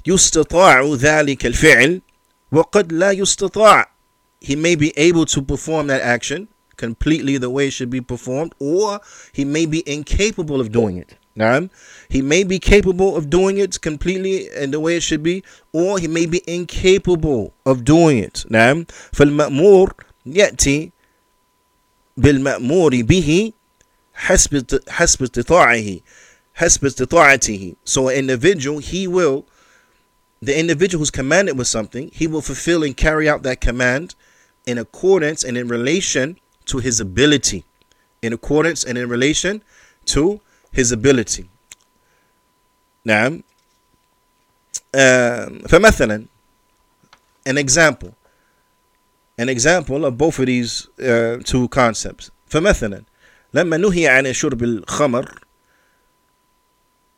يستطاع 0.06 0.94
ذلك 0.94 1.46
الفعل 1.46 2.00
وقد 2.52 2.92
لا 2.92 3.10
يستطاع 3.10 3.86
he 4.40 4.54
may 4.54 4.74
be 4.74 4.92
able 4.96 5.26
to 5.26 5.42
perform 5.42 5.86
that 5.88 6.00
action 6.00 6.48
completely 6.76 7.38
the 7.38 7.50
way 7.50 7.66
it 7.68 7.72
should 7.72 7.90
be 7.90 8.00
performed 8.00 8.54
or 8.58 9.00
he 9.32 9.44
may 9.44 9.66
be 9.66 9.82
incapable 9.86 10.60
of 10.60 10.70
doing 10.70 10.96
it 10.96 11.18
Now, 11.38 11.68
he 12.12 12.22
may 12.22 12.44
be 12.44 12.58
capable 12.58 13.16
of 13.16 13.28
doing 13.30 13.58
it 13.58 13.80
completely 13.80 14.48
and 14.50 14.72
the 14.72 14.80
way 14.80 14.96
it 14.96 15.02
should 15.02 15.22
be, 15.22 15.42
or 15.72 15.98
he 15.98 16.08
may 16.08 16.26
be 16.26 16.42
incapable 16.46 17.54
of 17.66 17.84
doing 17.84 18.18
it. 18.18 18.44
نعم 18.50 18.86
فالمأمور 19.12 19.92
يأتي 20.26 20.90
بالمأمور 22.16 23.02
به 23.02 23.52
حسب 24.14 24.80
حسب 24.88 25.22
استطاعه 25.22 26.00
حسب 26.54 26.86
استطاعته. 26.86 27.76
So 27.84 28.08
an 28.08 28.16
individual, 28.16 28.78
he 28.78 29.06
will, 29.06 29.46
the 30.42 30.58
individual 30.58 31.00
who's 31.00 31.10
commanded 31.10 31.56
with 31.56 31.68
something, 31.68 32.10
he 32.12 32.26
will 32.26 32.42
fulfill 32.42 32.82
and 32.82 32.96
carry 32.96 33.28
out 33.28 33.42
that 33.44 33.60
command 33.60 34.14
in 34.66 34.78
accordance 34.78 35.44
and 35.44 35.56
in 35.56 35.68
relation 35.68 36.38
to 36.66 36.78
his 36.78 37.00
ability. 37.00 37.64
In 38.20 38.32
accordance 38.32 38.82
and 38.82 38.98
in 38.98 39.08
relation 39.08 39.62
to 40.06 40.40
his 40.72 40.90
ability 40.90 41.48
نعم 43.04 43.42
uh, 44.96 45.68
فمثلا 45.68 46.26
an 47.48 47.58
example 47.58 48.12
an 49.38 49.48
example 49.48 50.04
of 50.04 50.18
both 50.18 50.38
of 50.38 50.46
these 50.46 50.88
uh, 51.00 51.38
two 51.44 51.68
concepts 51.68 52.30
فمثلا 52.46 53.02
لما 53.54 53.76
نهي 53.76 54.08
عن 54.08 54.32
شرب 54.32 54.62
الخمر 54.62 55.40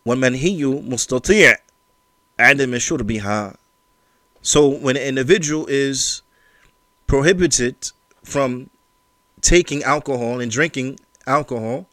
والمنهي 0.06 0.64
مستطيع 0.64 1.56
عدم 2.40 2.78
شربها 2.78 3.56
so 4.42 4.68
when 4.68 4.96
an 4.96 5.02
individual 5.02 5.66
is 5.66 6.22
prohibited 7.06 7.76
from 8.24 8.70
taking 9.40 9.82
alcohol 9.82 10.40
and 10.40 10.50
drinking 10.50 10.98
alcohol 11.26 11.86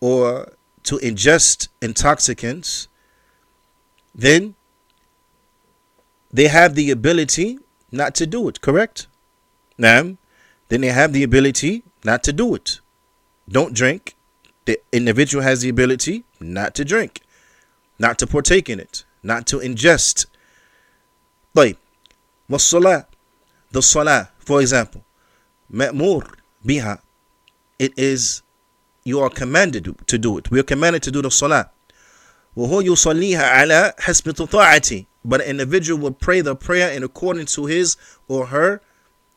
or 0.00 0.48
to 0.88 0.96
ingest 0.98 1.68
intoxicants, 1.80 2.88
then 4.14 4.54
they 6.32 6.48
have 6.48 6.74
the 6.74 6.90
ability 6.90 7.58
not 7.90 8.14
to 8.16 8.26
do 8.26 8.48
it, 8.48 8.60
correct? 8.60 9.06
Now, 9.78 10.16
then 10.68 10.80
they 10.80 10.88
have 10.88 11.12
the 11.12 11.22
ability 11.22 11.84
not 12.04 12.22
to 12.24 12.32
do 12.32 12.54
it. 12.54 12.80
Don't 13.48 13.74
drink. 13.74 14.16
The 14.64 14.80
individual 14.92 15.42
has 15.42 15.60
the 15.62 15.68
ability 15.68 16.24
not 16.40 16.74
to 16.76 16.84
drink, 16.84 17.20
not 17.98 18.18
to 18.18 18.26
partake 18.26 18.68
in 18.70 18.80
it, 18.80 19.04
not 19.22 19.46
to 19.48 19.58
ingest. 19.58 20.26
Like, 21.54 21.78
والصلاة, 22.50 23.06
the 23.70 23.82
salah, 23.82 24.30
for 24.38 24.60
example, 24.60 25.04
مأمور 25.72 26.34
biha. 26.64 27.00
It 27.78 27.92
is 27.96 28.42
you 29.04 29.20
are 29.20 29.30
commanded 29.30 29.94
to 30.06 30.18
do 30.18 30.38
it. 30.38 30.50
We 30.50 30.60
are 30.60 30.64
commanded 30.64 31.02
to 31.04 31.10
do 31.10 31.22
the 31.22 31.30
salah. 31.30 31.70
وهو 32.56 32.80
يصليها 32.80 33.42
على 33.42 33.94
حسب 33.98 34.32
طاعته 34.32 35.06
but 35.24 35.40
an 35.40 35.48
individual 35.48 35.98
will 35.98 36.12
pray 36.12 36.40
the 36.40 36.54
prayer 36.54 36.92
in 36.92 37.02
accordance 37.02 37.54
to 37.54 37.66
his 37.66 37.96
or 38.28 38.46
her 38.46 38.80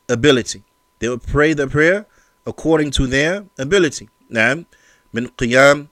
ability. 0.08 0.62
They 0.98 1.08
will 1.08 1.18
pray 1.18 1.54
the 1.54 1.66
prayer 1.66 2.06
according 2.46 2.90
to 2.92 3.06
their 3.06 3.46
ability. 3.58 4.08
نعم 4.30 4.66
من 5.14 5.28
قيام 5.36 5.88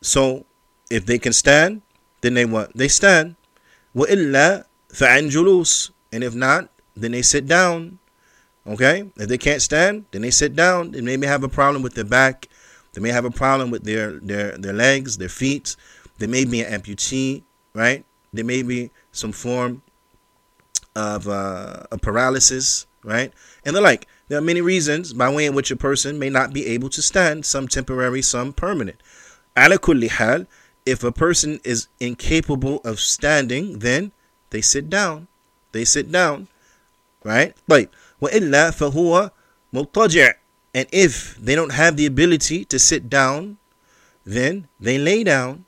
So 0.00 0.46
if 0.90 1.06
they 1.06 1.18
can 1.18 1.32
stand, 1.32 1.82
then 2.22 2.34
they 2.34 2.44
what? 2.44 2.72
They 2.74 2.88
stand. 2.88 3.36
وإلا 3.94 4.64
فعن 4.92 5.28
جلوس 5.28 5.90
And 6.12 6.24
if 6.24 6.34
not, 6.34 6.68
then 6.96 7.12
they 7.12 7.22
sit 7.22 7.46
down. 7.46 7.98
Okay? 8.67 9.09
If 9.15 9.29
they 9.29 9.37
can't 9.37 9.61
stand, 9.61 10.05
then 10.11 10.21
they 10.21 10.31
sit 10.31 10.55
down. 10.55 10.91
They 10.91 11.17
may 11.17 11.27
have 11.27 11.43
a 11.43 11.49
problem 11.49 11.81
with 11.81 11.95
their 11.95 12.05
back. 12.05 12.49
They 12.93 13.01
may 13.01 13.09
have 13.09 13.25
a 13.25 13.31
problem 13.31 13.69
with 13.69 13.83
their 13.83 14.19
their 14.19 14.57
their 14.57 14.73
legs, 14.73 15.17
their 15.17 15.29
feet. 15.29 15.75
They 16.17 16.27
may 16.27 16.45
be 16.45 16.61
an 16.61 16.81
amputee, 16.81 17.43
right? 17.73 18.03
There 18.33 18.45
may 18.45 18.63
be 18.63 18.91
some 19.11 19.31
form 19.31 19.83
of 20.95 21.27
uh, 21.27 21.83
a 21.91 21.97
paralysis, 21.97 22.87
right? 23.03 23.31
And 23.65 23.75
the 23.75 23.81
like. 23.81 24.07
There 24.29 24.37
are 24.37 24.41
many 24.41 24.59
reasons 24.59 25.13
by 25.13 25.33
way 25.33 25.45
in 25.45 25.55
which 25.55 25.71
a 25.71 25.77
person 25.77 26.19
may 26.19 26.29
not 26.29 26.51
be 26.51 26.65
able 26.65 26.89
to 26.89 27.01
stand, 27.01 27.45
some 27.45 27.69
temporary, 27.69 28.21
some 28.21 28.51
permanent. 28.51 29.01
Ala 29.55 29.77
kulli 29.77 30.09
hal, 30.09 30.45
if 30.85 31.01
a 31.03 31.13
person 31.13 31.61
is 31.63 31.87
incapable 31.99 32.81
of 32.83 32.99
standing, 32.99 33.79
then 33.79 34.11
they 34.49 34.59
sit 34.59 34.89
down. 34.89 35.27
They 35.71 35.85
sit 35.85 36.11
down, 36.11 36.47
right? 37.23 37.55
But 37.67 37.89
وإلا 38.21 38.71
فهو 38.71 39.31
مضطجع 39.73 40.33
and 40.77 40.85
if 40.91 41.35
they 41.39 41.55
don't 41.55 41.71
have 41.71 41.95
the 41.97 42.05
ability 42.05 42.65
to 42.65 42.77
sit 42.79 43.09
down 43.09 43.57
then 44.25 44.67
they 44.79 44.97
lay 44.97 45.23
down 45.23 45.63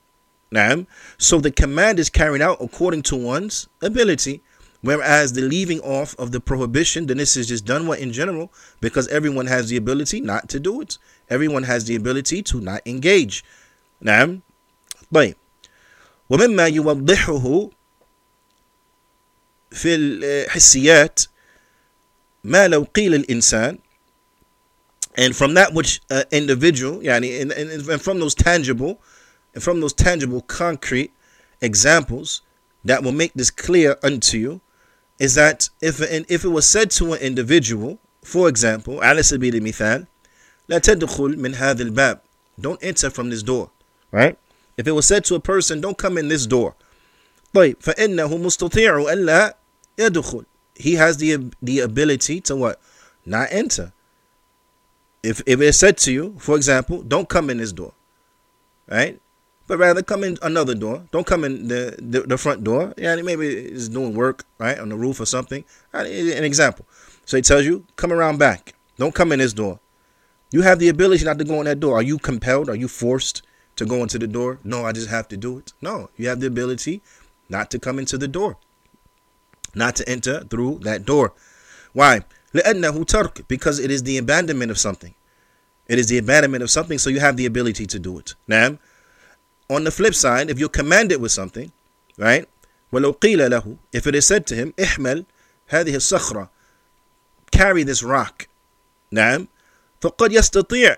نعم 0.52 0.86
so 1.18 1.40
the 1.40 1.52
command 1.52 2.00
is 2.00 2.10
carried 2.10 2.42
out 2.42 2.58
according 2.62 3.02
to 3.02 3.16
one's 3.16 3.68
ability 3.82 4.42
whereas 4.82 5.34
the 5.34 5.42
leaving 5.42 5.80
off 5.82 6.16
of 6.18 6.32
the 6.32 6.40
prohibition 6.40 7.06
then 7.08 7.18
this 7.18 7.36
is 7.38 7.48
just 7.48 7.66
done 7.66 7.86
what 7.88 8.00
in 8.00 8.12
general 8.12 8.52
because 8.82 9.08
everyone 9.10 9.48
has 9.48 9.70
the 9.70 9.78
ability 9.78 10.22
not 10.22 10.48
to 10.50 10.60
do 10.60 10.82
it 10.82 10.98
everyone 11.30 11.64
has 11.64 11.86
the 11.86 11.96
ability 11.96 12.42
to 12.42 12.60
not 12.62 12.82
engage 12.86 13.44
نعم 14.02 14.42
طيب 15.14 15.36
ومما 16.30 16.68
يوضحه 16.68 17.70
في 19.72 19.96
الحسيات 19.96 21.22
ما 22.45 22.69
لو 22.69 22.85
قيل 22.85 23.15
الإنسان 23.15 23.79
and 25.17 25.37
from 25.37 25.55
that 25.55 25.73
which 25.73 26.01
uh, 26.11 26.25
individual 26.33 27.03
يعني 27.03 27.41
and, 27.41 27.53
and, 27.53 27.89
and 27.89 28.03
from 28.03 28.19
those 28.19 28.35
tangible 28.35 29.01
and 29.55 29.63
from 29.63 29.81
those 29.81 29.93
tangible 29.93 30.41
concrete 30.43 31.13
examples 31.61 32.43
that 32.85 33.03
will 33.03 33.13
make 33.13 33.33
this 33.35 33.51
clear 33.51 33.97
unto 34.03 34.37
you 34.39 34.61
is 35.19 35.35
that 35.35 35.69
if 35.81 36.01
if 36.31 36.45
it 36.45 36.49
was 36.49 36.69
said 36.69 36.91
to 36.91 37.13
an 37.13 37.21
individual 37.21 37.99
for 38.23 38.49
example 38.49 39.01
على 39.01 39.23
سبيل 39.23 39.55
المثال 39.55 40.07
لا 40.69 40.79
تدخل 40.79 41.39
من 41.39 41.55
هذا 41.55 41.83
الباب 41.83 42.21
don't 42.61 42.83
enter 42.83 43.11
from 43.11 43.31
this 43.31 43.43
door 43.43 43.71
right 44.11 44.39
if 44.77 44.87
it 44.87 44.93
was 44.93 45.07
said 45.07 45.25
to 45.25 45.35
a 45.35 45.41
person 45.41 45.81
don't 45.81 45.99
come 45.99 46.19
in 46.19 46.29
this 46.29 46.47
door 46.47 46.75
طيب 47.55 47.77
فإنه 47.81 48.37
مستطيع 48.37 49.13
ألا 49.13 49.57
يدخل 49.99 50.45
he 50.80 50.96
has 50.96 51.18
the 51.18 51.52
the 51.62 51.82
ability 51.82 52.42
to 52.42 52.56
what? 52.56 52.82
Not 53.26 53.50
enter. 53.52 53.92
If 55.22 55.42
if 55.46 55.60
it's 55.60 55.78
said 55.78 55.98
to 56.00 56.12
you, 56.12 56.36
for 56.40 56.56
example, 56.56 57.04
don't 57.04 57.28
come 57.28 57.50
in 57.50 57.58
this 57.58 57.74
door, 57.74 57.94
right? 58.88 59.20
But 59.68 59.78
rather 59.78 60.02
come 60.02 60.24
in 60.24 60.38
another 60.42 60.74
door. 60.74 61.04
Don't 61.12 61.28
come 61.28 61.44
in 61.44 61.68
the 61.68 61.96
the, 62.00 62.22
the 62.22 62.38
front 62.38 62.64
door. 62.64 62.94
Yeah, 62.98 63.16
maybe 63.18 63.48
it's 63.48 63.90
doing 63.90 64.16
work 64.16 64.46
right 64.58 64.80
on 64.80 64.90
the 64.90 64.96
roof 64.96 65.20
or 65.20 65.26
something. 65.26 65.66
An 65.94 66.44
example. 66.44 66.86
So 67.26 67.38
he 67.38 67.44
tells 67.44 67.66
you, 67.66 67.86
come 67.98 68.12
around 68.12 68.40
back. 68.40 68.74
Don't 68.98 69.14
come 69.14 69.32
in 69.32 69.40
this 69.40 69.54
door. 69.54 69.80
You 70.52 70.64
have 70.64 70.80
the 70.80 70.90
ability 70.90 71.26
not 71.26 71.38
to 71.38 71.44
go 71.44 71.60
in 71.60 71.66
that 71.66 71.80
door. 71.80 71.96
Are 71.96 72.02
you 72.02 72.18
compelled? 72.18 72.70
Are 72.70 72.76
you 72.76 72.88
forced 72.88 73.44
to 73.76 73.86
go 73.86 74.02
into 74.02 74.18
the 74.18 74.28
door? 74.28 74.60
No, 74.64 74.86
I 74.86 74.94
just 74.94 75.10
have 75.10 75.28
to 75.28 75.38
do 75.38 75.60
it. 75.60 75.74
No, 75.82 76.10
you 76.18 76.28
have 76.30 76.40
the 76.40 76.48
ability 76.48 77.04
not 77.50 77.70
to 77.72 77.80
come 77.80 78.00
into 78.00 78.18
the 78.18 78.28
door 78.28 78.58
not 79.75 79.97
to 79.97 80.09
enter 80.09 80.45
through 80.45 80.81
that 80.81 81.05
door. 81.05 81.33
Why? 81.93 82.25
لأنه 82.55 83.05
ترك 83.05 83.49
because 83.49 83.79
it 83.79 83.91
is 83.91 84.03
the 84.03 84.19
abandonment 84.19 84.71
of 84.71 84.79
something. 84.79 85.15
It 85.89 85.99
is 85.99 86.07
the 86.07 86.19
abandonment 86.19 86.63
of 86.63 86.71
something, 86.71 86.99
so 86.99 87.11
you 87.11 87.21
have 87.21 87.37
the 87.37 87.47
ability 87.47 87.87
to 87.87 87.99
do 87.99 88.19
it. 88.19 88.35
Now, 88.49 88.79
on 89.69 89.85
the 89.85 89.91
flip 89.91 90.15
side, 90.15 90.51
if 90.51 90.59
you're 90.59 90.69
commanded 90.69 91.21
with 91.21 91.33
something, 91.33 91.73
right? 92.17 92.49
ولو 92.93 93.13
قيل 93.13 93.51
له 93.51 93.77
if 93.93 94.07
it 94.07 94.15
is 94.15 94.27
said 94.27 94.47
to 94.47 94.55
him 94.55 94.73
احمل 94.79 95.25
هذه 95.69 95.97
الصخرة 95.97 96.51
carry 97.51 97.83
this 97.83 98.03
rock 98.03 98.49
نعم 99.11 99.49
فقد 100.01 100.33
يستطيع 100.33 100.97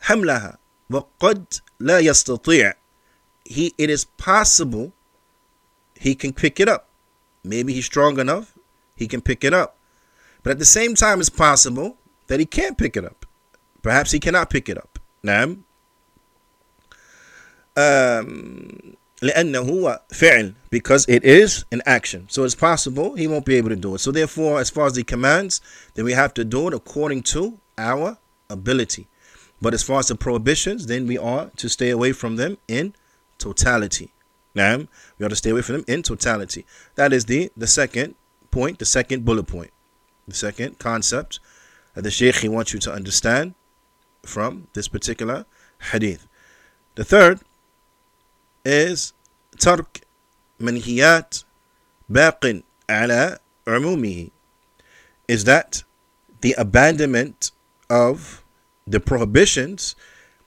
حملها 0.00 0.58
وقد 0.90 1.54
لا 1.80 1.98
يستطيع 1.98 2.74
he 3.48 3.74
it 3.78 3.90
is 3.90 4.04
possible 4.04 4.92
he 6.00 6.14
can 6.14 6.32
pick 6.32 6.60
it 6.60 6.68
up 6.68 6.88
Maybe 7.44 7.72
he's 7.72 7.86
strong 7.86 8.18
enough, 8.18 8.54
he 8.94 9.06
can 9.06 9.20
pick 9.20 9.44
it 9.44 9.54
up. 9.54 9.76
But 10.42 10.50
at 10.50 10.58
the 10.58 10.64
same 10.64 10.94
time, 10.94 11.20
it's 11.20 11.30
possible 11.30 11.96
that 12.26 12.40
he 12.40 12.46
can't 12.46 12.78
pick 12.78 12.96
it 12.96 13.04
up. 13.04 13.26
Perhaps 13.82 14.12
he 14.12 14.20
cannot 14.20 14.50
pick 14.50 14.68
it 14.68 14.76
up. 14.76 14.98
نعم. 15.24 15.58
Um, 17.76 18.96
لأنه 19.22 19.98
فعل 20.12 20.54
because 20.70 21.06
it 21.08 21.24
is 21.24 21.64
an 21.72 21.82
action. 21.86 22.26
So 22.28 22.44
it's 22.44 22.54
possible 22.54 23.14
he 23.14 23.26
won't 23.26 23.44
be 23.44 23.56
able 23.56 23.70
to 23.70 23.76
do 23.76 23.94
it. 23.94 23.98
So 23.98 24.10
therefore, 24.12 24.60
as 24.60 24.70
far 24.70 24.86
as 24.86 24.94
the 24.94 25.04
commands, 25.04 25.60
then 25.94 26.04
we 26.04 26.12
have 26.12 26.34
to 26.34 26.44
do 26.44 26.68
it 26.68 26.74
according 26.74 27.22
to 27.34 27.58
our 27.76 28.18
ability. 28.50 29.08
But 29.60 29.74
as 29.74 29.82
far 29.82 29.98
as 29.98 30.08
the 30.08 30.14
prohibitions, 30.14 30.86
then 30.86 31.06
we 31.06 31.18
are 31.18 31.50
to 31.56 31.68
stay 31.68 31.90
away 31.90 32.12
from 32.12 32.36
them 32.36 32.58
in 32.68 32.94
totality. 33.38 34.12
Now, 34.55 34.85
we 35.17 35.25
ought 35.25 35.29
to 35.29 35.35
stay 35.35 35.49
away 35.49 35.61
from 35.61 35.75
them 35.75 35.85
in 35.87 36.03
totality. 36.03 36.65
That 36.95 37.11
is 37.13 37.25
the, 37.25 37.51
the 37.57 37.67
second 37.67 38.15
point, 38.51 38.79
the 38.79 38.85
second 38.85 39.25
bullet 39.25 39.47
point, 39.47 39.71
the 40.27 40.35
second 40.35 40.79
concept 40.79 41.39
that 41.95 42.03
the 42.03 42.11
Shaykh 42.11 42.35
he 42.35 42.49
wants 42.49 42.73
you 42.73 42.79
to 42.81 42.93
understand 42.93 43.55
from 44.23 44.67
this 44.73 44.87
particular 44.87 45.45
hadith. 45.91 46.27
The 46.95 47.03
third 47.03 47.39
is 48.63 49.13
Tark 49.59 50.01
Manhiyat 50.59 51.43
Baqin 52.11 52.63
Ala 52.89 53.39
عمومه 53.65 54.31
is 55.27 55.45
that 55.45 55.83
the 56.41 56.53
abandonment 56.57 57.51
of 57.89 58.43
the 58.85 58.99
prohibitions 58.99 59.95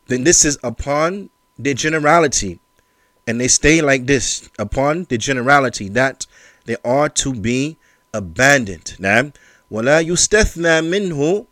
then 0.08 0.24
this 0.24 0.44
is 0.44 0.58
upon 0.62 1.30
the 1.58 1.74
generality 1.74 2.60
and 3.27 3.39
they 3.39 3.47
stay 3.47 3.81
like 3.81 4.07
this 4.07 4.49
upon 4.57 5.05
the 5.09 5.17
generality 5.17 5.89
that 5.89 6.25
they 6.65 6.77
are 6.83 7.09
to 7.09 7.33
be 7.33 7.77
abandoned 8.13 8.95
نعم 8.99 9.31
ولا 9.71 9.99
يستثنى 9.99 10.81
منه 10.81 11.45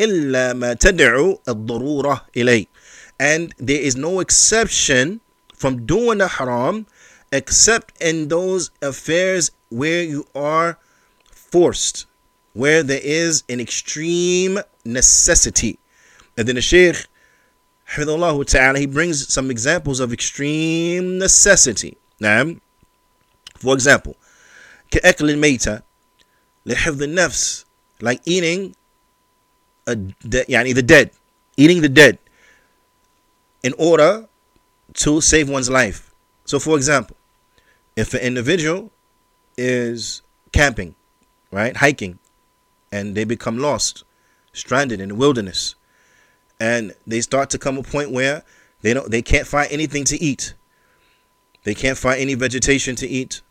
إلا 0.00 0.52
ما 0.52 0.74
تدعو 0.74 1.40
الضرورة 1.48 2.26
إليه 2.36 2.66
and 3.18 3.54
there 3.58 3.80
is 3.80 3.96
no 3.96 4.20
exception 4.20 5.20
from 5.54 5.86
doing 5.86 6.18
the 6.18 6.28
haram 6.28 6.86
except 7.32 8.00
in 8.00 8.28
those 8.28 8.70
affairs 8.82 9.50
where 9.70 10.02
you 10.02 10.26
are 10.34 10.78
forced 11.30 12.06
where 12.52 12.82
there 12.82 13.00
is 13.02 13.42
an 13.48 13.58
extreme 13.60 14.58
necessity 14.84 15.78
and 16.36 16.46
then 16.46 16.56
the 16.56 16.62
sheikh 16.62 17.06
ta'ala, 17.90 18.78
he 18.78 18.86
brings 18.86 19.32
some 19.32 19.50
examples 19.50 20.00
of 20.00 20.12
extreme 20.12 21.18
necessity. 21.18 21.96
نعم. 22.20 22.60
For 23.58 23.74
example, 23.74 24.16
كأكل 24.90 25.30
الميتة 25.30 25.82
لحفظ 26.66 27.02
النفس 27.02 27.64
like 28.02 28.20
eating 28.26 28.74
a 29.86 29.94
de- 29.96 30.44
يعني 30.48 30.74
the 30.74 30.82
dead 30.82 31.10
eating 31.56 31.80
the 31.80 31.88
dead 31.88 32.18
in 33.62 33.72
order 33.78 34.28
to 34.94 35.20
save 35.20 35.48
one's 35.48 35.70
life 35.70 36.12
so 36.44 36.58
for 36.58 36.76
example 36.76 37.16
if 37.96 38.12
an 38.14 38.20
individual 38.20 38.90
is 39.56 40.22
camping 40.52 40.94
right 41.50 41.76
hiking 41.78 42.18
and 42.92 43.14
they 43.14 43.24
become 43.24 43.58
lost 43.58 44.04
stranded 44.52 45.00
in 45.00 45.08
the 45.08 45.14
wilderness 45.14 45.74
and 46.61 46.93
they 47.07 47.21
start 47.21 47.49
to 47.49 47.57
come 47.57 47.75
a 47.79 47.81
point 47.81 48.11
where 48.11 48.43
they 48.81 48.93
don't 48.93 49.09
they 49.09 49.23
can't 49.23 49.47
find 49.47 49.69
anything 49.71 50.03
to 50.05 50.23
eat. 50.23 50.53
They 51.63 51.73
can't 51.73 51.97
find 51.97 52.21
any 52.21 52.35
vegetation 52.35 52.95
to 52.97 53.07
eat 53.07 53.41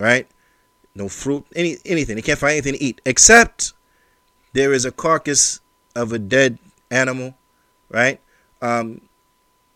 right? 0.00 0.26
No 0.94 1.08
fruit 1.08 1.44
any 1.54 1.76
anything. 1.84 2.16
They 2.16 2.22
can't 2.22 2.38
find 2.38 2.52
anything 2.52 2.72
to 2.72 2.82
eat 2.82 3.02
except 3.04 3.74
there 4.54 4.72
is 4.72 4.86
a 4.86 4.90
carcass 4.90 5.60
of 5.94 6.12
a 6.12 6.18
dead 6.18 6.58
animal 6.90 7.34
right? 7.90 8.20
Um, 8.62 9.02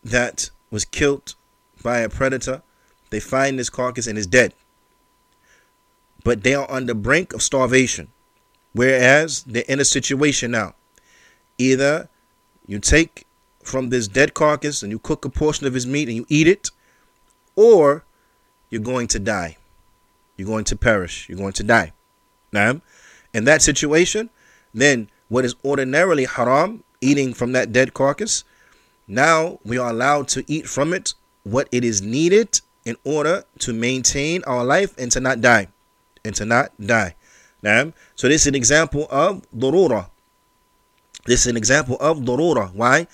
that 0.03 0.51
was 0.71 0.87
killed 0.87 1.35
by 1.83 1.99
a 1.99 2.09
predator. 2.09 2.63
They 3.11 3.21
find 3.21 3.59
this 3.59 3.69
carcass 3.69 4.07
and 4.07 4.17
it's 4.17 4.27
dead. 4.27 4.55
But 6.25 6.43
they 6.43 6.55
are 6.55 6.71
on 6.71 6.87
the 6.87 6.95
brink 6.95 7.35
of 7.35 7.43
starvation. 7.43 8.09
Whereas 8.73 9.43
they're 9.45 9.65
in 9.69 9.81
a 9.81 9.85
situation 9.85 10.51
now. 10.51 10.75
Either 11.59 12.09
you 12.67 12.79
take 12.79 13.27
from 13.63 13.89
this 13.89 14.09
dead 14.09 14.35
carcass 14.35 14.83
and 14.83 14.93
you 14.93 14.99
cook 14.99 15.25
a 15.25 15.31
portion 15.31 15.67
of 15.67 15.75
his 15.75 15.87
meat 15.87 16.09
and 16.09 16.17
you 16.17 16.27
eat 16.29 16.47
it, 16.47 16.71
or 17.57 18.05
you're 18.71 18.83
going 18.83 19.07
to 19.09 19.19
die. 19.19 19.57
You're 20.37 20.49
going 20.49 20.65
to 20.65 20.77
perish. 20.77 21.29
You're 21.29 21.39
going 21.39 21.53
to 21.55 21.63
die. 21.63 21.93
Now, 22.53 22.81
in 23.33 23.45
that 23.45 23.63
situation, 23.63 24.31
then 24.73 25.09
what 25.29 25.45
is 25.45 25.55
ordinarily 25.65 26.25
haram, 26.25 26.85
eating 27.01 27.35
from 27.35 27.53
that 27.53 27.73
dead 27.73 27.95
carcass, 27.95 28.45
now 29.07 29.59
we 29.65 29.79
are 29.79 29.91
allowed 29.91 30.29
to 30.29 30.45
eat 30.47 30.67
from 30.69 30.93
it 30.93 31.15
what 31.43 31.69
it 31.71 31.85
is 31.85 32.01
needed 32.01 32.61
in 32.85 32.97
order 33.05 33.45
to 33.59 33.73
maintain 33.73 34.43
our 34.45 34.65
life 34.65 34.95
and 34.99 35.11
to 35.13 35.21
not 35.21 35.41
die. 35.41 35.69
And 36.25 36.35
to 36.37 36.45
not 36.45 36.73
die. 36.81 37.17
Now, 37.63 37.93
so 38.15 38.29
this 38.29 38.43
is 38.43 38.47
an 38.47 38.55
example 38.55 39.07
of 39.11 39.43
durura, 39.53 40.11
this 41.27 41.41
is 41.41 41.47
an 41.47 41.57
example 41.57 41.97
of 42.01 42.19
darura. 42.21 42.73
Why? 42.75 43.07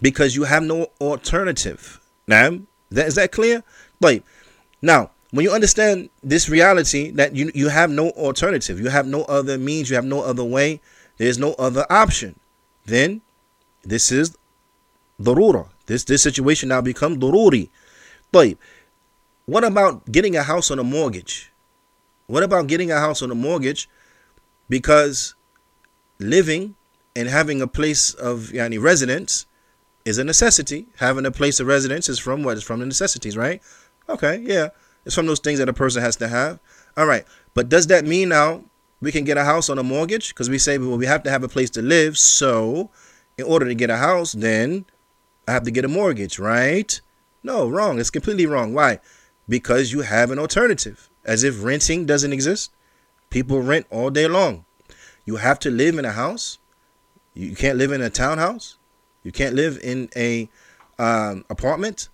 Because 0.00 0.34
you 0.36 0.44
have 0.44 0.62
no 0.62 0.88
alternative. 1.00 2.00
Now, 2.26 2.58
that, 2.90 3.06
is 3.06 3.14
that 3.16 3.32
clear? 3.32 3.62
Like, 4.00 4.24
now, 4.80 5.10
when 5.30 5.44
you 5.44 5.52
understand 5.52 6.08
this 6.22 6.48
reality 6.48 7.10
that 7.12 7.34
you, 7.36 7.50
you 7.54 7.68
have 7.68 7.90
no 7.90 8.10
alternative, 8.10 8.80
you 8.80 8.88
have 8.88 9.06
no 9.06 9.22
other 9.24 9.58
means, 9.58 9.90
you 9.90 9.96
have 9.96 10.04
no 10.04 10.22
other 10.22 10.44
way, 10.44 10.80
there's 11.18 11.38
no 11.38 11.54
other 11.54 11.84
option, 11.90 12.38
then 12.86 13.20
this 13.82 14.10
is 14.10 14.36
darura. 15.20 15.68
This, 15.86 16.04
this 16.04 16.22
situation 16.22 16.70
now 16.70 16.80
becomes 16.80 17.18
daruri. 17.18 17.70
But 18.32 18.56
what 19.46 19.64
about 19.64 20.10
getting 20.10 20.36
a 20.36 20.42
house 20.42 20.70
on 20.70 20.78
a 20.78 20.84
mortgage? 20.84 21.52
What 22.26 22.42
about 22.42 22.66
getting 22.66 22.90
a 22.90 23.00
house 23.00 23.22
on 23.22 23.30
a 23.30 23.34
mortgage 23.34 23.88
because 24.68 25.34
living 26.18 26.74
and 27.18 27.28
having 27.28 27.60
a 27.60 27.66
place 27.66 28.14
of 28.14 28.50
yani, 28.52 28.80
residence 28.80 29.46
is 30.04 30.18
a 30.18 30.24
necessity. 30.24 30.86
Having 30.98 31.26
a 31.26 31.32
place 31.32 31.58
of 31.58 31.66
residence 31.66 32.08
is 32.08 32.20
from 32.20 32.44
what? 32.44 32.56
It's 32.56 32.64
from 32.64 32.78
the 32.78 32.86
necessities, 32.86 33.36
right? 33.36 33.60
Okay, 34.08 34.38
yeah. 34.42 34.68
It's 35.04 35.16
from 35.16 35.26
those 35.26 35.40
things 35.40 35.58
that 35.58 35.68
a 35.68 35.72
person 35.72 36.00
has 36.00 36.14
to 36.16 36.28
have. 36.28 36.60
All 36.96 37.06
right. 37.06 37.24
But 37.54 37.68
does 37.68 37.88
that 37.88 38.04
mean 38.04 38.28
now 38.28 38.62
we 39.00 39.10
can 39.10 39.24
get 39.24 39.36
a 39.36 39.42
house 39.44 39.68
on 39.68 39.78
a 39.78 39.82
mortgage? 39.82 40.28
Because 40.28 40.48
we 40.48 40.58
say, 40.58 40.78
well, 40.78 40.96
we 40.96 41.06
have 41.06 41.24
to 41.24 41.30
have 41.30 41.42
a 41.42 41.48
place 41.48 41.70
to 41.70 41.82
live. 41.82 42.16
So 42.16 42.90
in 43.36 43.44
order 43.44 43.66
to 43.66 43.74
get 43.74 43.90
a 43.90 43.96
house, 43.96 44.32
then 44.32 44.84
I 45.48 45.52
have 45.52 45.64
to 45.64 45.72
get 45.72 45.84
a 45.84 45.88
mortgage, 45.88 46.38
right? 46.38 47.00
No, 47.42 47.68
wrong. 47.68 47.98
It's 47.98 48.10
completely 48.10 48.46
wrong. 48.46 48.74
Why? 48.74 49.00
Because 49.48 49.90
you 49.92 50.02
have 50.02 50.30
an 50.30 50.38
alternative. 50.38 51.10
As 51.24 51.42
if 51.42 51.64
renting 51.64 52.06
doesn't 52.06 52.32
exist. 52.32 52.70
People 53.28 53.60
rent 53.60 53.86
all 53.90 54.10
day 54.10 54.28
long. 54.28 54.64
You 55.24 55.36
have 55.36 55.58
to 55.60 55.70
live 55.70 55.98
in 55.98 56.04
a 56.04 56.12
house. 56.12 56.58
You 57.38 57.54
can't 57.54 57.78
live 57.78 57.92
in 57.92 58.02
a 58.02 58.10
townhouse. 58.10 58.76
You 59.22 59.30
can't 59.30 59.54
live 59.54 59.78
in 59.80 60.08
a 60.16 60.48
um, 60.98 61.44
apartment. 61.48 62.08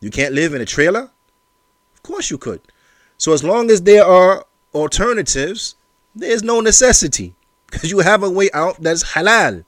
You 0.00 0.10
can't 0.10 0.34
live 0.34 0.54
in 0.54 0.60
a 0.60 0.64
trailer. 0.64 1.10
Of 1.94 2.02
course 2.04 2.30
you 2.30 2.38
could. 2.38 2.60
So 3.18 3.32
as 3.32 3.42
long 3.42 3.72
as 3.72 3.82
there 3.82 4.04
are 4.04 4.46
alternatives, 4.72 5.74
there's 6.14 6.44
no 6.44 6.60
necessity 6.60 7.34
because 7.66 7.90
you 7.90 7.98
have 8.00 8.22
a 8.22 8.30
way 8.30 8.50
out 8.54 8.80
that's 8.80 9.02
halal. 9.02 9.64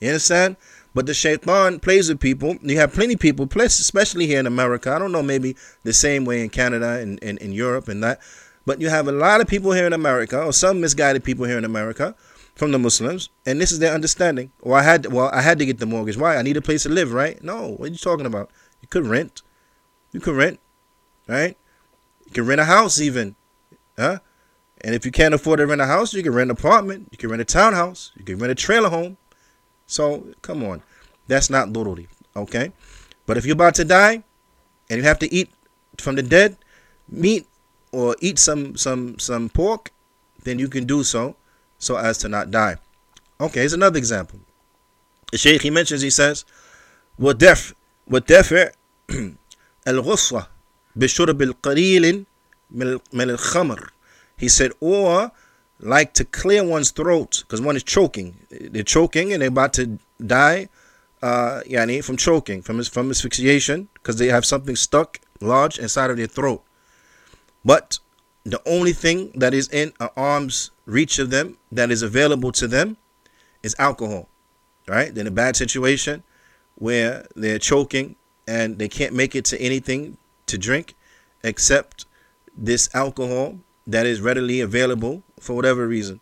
You 0.00 0.08
understand? 0.08 0.56
But 0.92 1.06
the 1.06 1.14
shaitan 1.14 1.80
plays 1.80 2.10
with 2.10 2.20
people. 2.20 2.56
You 2.60 2.78
have 2.78 2.92
plenty 2.92 3.14
of 3.14 3.20
people, 3.20 3.48
especially 3.56 4.26
here 4.26 4.40
in 4.40 4.46
America. 4.46 4.92
I 4.92 4.98
don't 4.98 5.10
know, 5.10 5.22
maybe 5.22 5.56
the 5.84 5.94
same 5.94 6.26
way 6.26 6.42
in 6.42 6.50
Canada 6.50 6.98
and 7.00 7.18
in 7.18 7.52
Europe 7.52 7.88
and 7.88 8.04
that. 8.04 8.20
But 8.66 8.80
you 8.80 8.90
have 8.90 9.08
a 9.08 9.12
lot 9.12 9.40
of 9.40 9.46
people 9.46 9.72
here 9.72 9.86
in 9.86 9.94
America, 9.94 10.42
or 10.42 10.52
some 10.52 10.82
misguided 10.82 11.24
people 11.24 11.46
here 11.46 11.58
in 11.58 11.64
America, 11.64 12.14
from 12.54 12.70
the 12.70 12.78
Muslims, 12.78 13.30
and 13.44 13.60
this 13.60 13.72
is 13.72 13.80
their 13.80 13.92
understanding. 13.92 14.52
Well, 14.62 14.74
I 14.74 14.82
had 14.82 15.06
well, 15.06 15.30
I 15.32 15.42
had 15.42 15.58
to 15.58 15.66
get 15.66 15.78
the 15.78 15.86
mortgage. 15.86 16.16
Why? 16.16 16.36
I 16.36 16.42
need 16.42 16.56
a 16.56 16.62
place 16.62 16.84
to 16.84 16.88
live, 16.88 17.12
right? 17.12 17.42
No, 17.42 17.70
what 17.70 17.88
are 17.88 17.92
you 17.92 17.98
talking 17.98 18.26
about? 18.26 18.50
You 18.80 18.88
could 18.88 19.06
rent. 19.06 19.42
You 20.12 20.20
could 20.20 20.36
rent, 20.36 20.60
right? 21.26 21.56
You 22.26 22.32
can 22.32 22.46
rent 22.46 22.60
a 22.60 22.64
house 22.64 23.00
even, 23.00 23.34
huh? 23.98 24.18
And 24.82 24.94
if 24.94 25.04
you 25.04 25.10
can't 25.10 25.34
afford 25.34 25.58
to 25.58 25.66
rent 25.66 25.80
a 25.80 25.86
house, 25.86 26.12
you 26.12 26.22
can 26.22 26.32
rent 26.32 26.50
an 26.50 26.56
apartment. 26.56 27.08
You 27.10 27.18
can 27.18 27.30
rent 27.30 27.42
a 27.42 27.44
townhouse. 27.44 28.12
You 28.16 28.24
can 28.24 28.38
rent 28.38 28.52
a 28.52 28.54
trailer 28.54 28.90
home. 28.90 29.16
So 29.86 30.28
come 30.42 30.62
on, 30.62 30.82
that's 31.26 31.50
not 31.50 31.70
literally 31.70 32.08
okay. 32.36 32.72
But 33.26 33.36
if 33.36 33.46
you're 33.46 33.54
about 33.54 33.74
to 33.76 33.84
die, 33.84 34.22
and 34.90 34.98
you 34.98 35.02
have 35.02 35.18
to 35.18 35.32
eat 35.32 35.50
from 35.98 36.16
the 36.16 36.22
dead 36.22 36.56
meat 37.08 37.46
or 37.92 38.16
eat 38.20 38.38
some 38.38 38.76
some 38.76 39.18
some 39.18 39.48
pork, 39.48 39.92
then 40.44 40.58
you 40.58 40.68
can 40.68 40.84
do 40.84 41.02
so 41.02 41.36
so 41.83 41.97
as 41.97 42.17
to 42.19 42.29
not 42.29 42.51
die. 42.51 42.77
Okay, 43.39 43.61
here's 43.61 43.73
another 43.73 43.97
example. 43.97 44.39
The 45.31 45.37
Shaykh 45.37 45.61
he 45.61 45.69
mentions, 45.69 46.01
he 46.01 46.09
says, 46.09 46.45
ودفع 47.19 47.73
ودفع 48.11 48.71
الغصة 49.87 50.47
بشرب 50.95 51.41
القليل 51.41 52.25
من 52.73 52.99
الخمر. 53.13 53.89
He 54.37 54.47
said, 54.47 54.71
or 54.79 55.31
like 55.79 56.13
to 56.13 56.25
clear 56.25 56.63
one's 56.63 56.91
throat 56.91 57.43
because 57.43 57.61
one 57.61 57.75
is 57.75 57.83
choking. 57.83 58.37
They're 58.49 58.83
choking 58.83 59.31
and 59.33 59.41
they're 59.41 59.49
about 59.49 59.73
to 59.73 59.99
die, 60.25 60.69
uh, 61.21 61.61
yani 61.65 62.03
from 62.03 62.17
choking, 62.17 62.61
from 62.61 62.83
from 62.83 63.09
asphyxiation 63.09 63.87
because 63.93 64.17
they 64.17 64.27
have 64.27 64.45
something 64.45 64.75
stuck 64.75 65.19
large 65.41 65.79
inside 65.79 66.09
of 66.09 66.17
their 66.17 66.27
throat. 66.27 66.63
But 67.63 67.99
the 68.43 68.61
only 68.65 68.93
thing 68.93 69.31
that 69.35 69.53
is 69.53 69.67
in 69.69 69.93
an 69.99 70.09
arm's 70.15 70.71
reach 70.86 71.18
of 71.18 71.30
them, 71.30 71.56
that 71.72 71.90
is 71.90 72.02
available 72.02 72.52
to 72.52 72.66
them, 72.66 72.96
is 73.62 73.74
alcohol. 73.78 74.28
Right? 74.86 75.14
They're 75.14 75.22
in 75.22 75.28
a 75.28 75.30
bad 75.30 75.56
situation 75.56 76.22
where 76.74 77.26
they're 77.34 77.58
choking 77.58 78.16
and 78.46 78.78
they 78.78 78.88
can't 78.88 79.14
make 79.14 79.34
it 79.34 79.44
to 79.46 79.60
anything 79.60 80.18
to 80.46 80.58
drink 80.58 80.94
except 81.42 82.04
this 82.56 82.88
alcohol 82.94 83.58
that 83.86 84.06
is 84.06 84.20
readily 84.20 84.60
available 84.60 85.22
for 85.40 85.54
whatever 85.54 85.86
reason. 85.86 86.20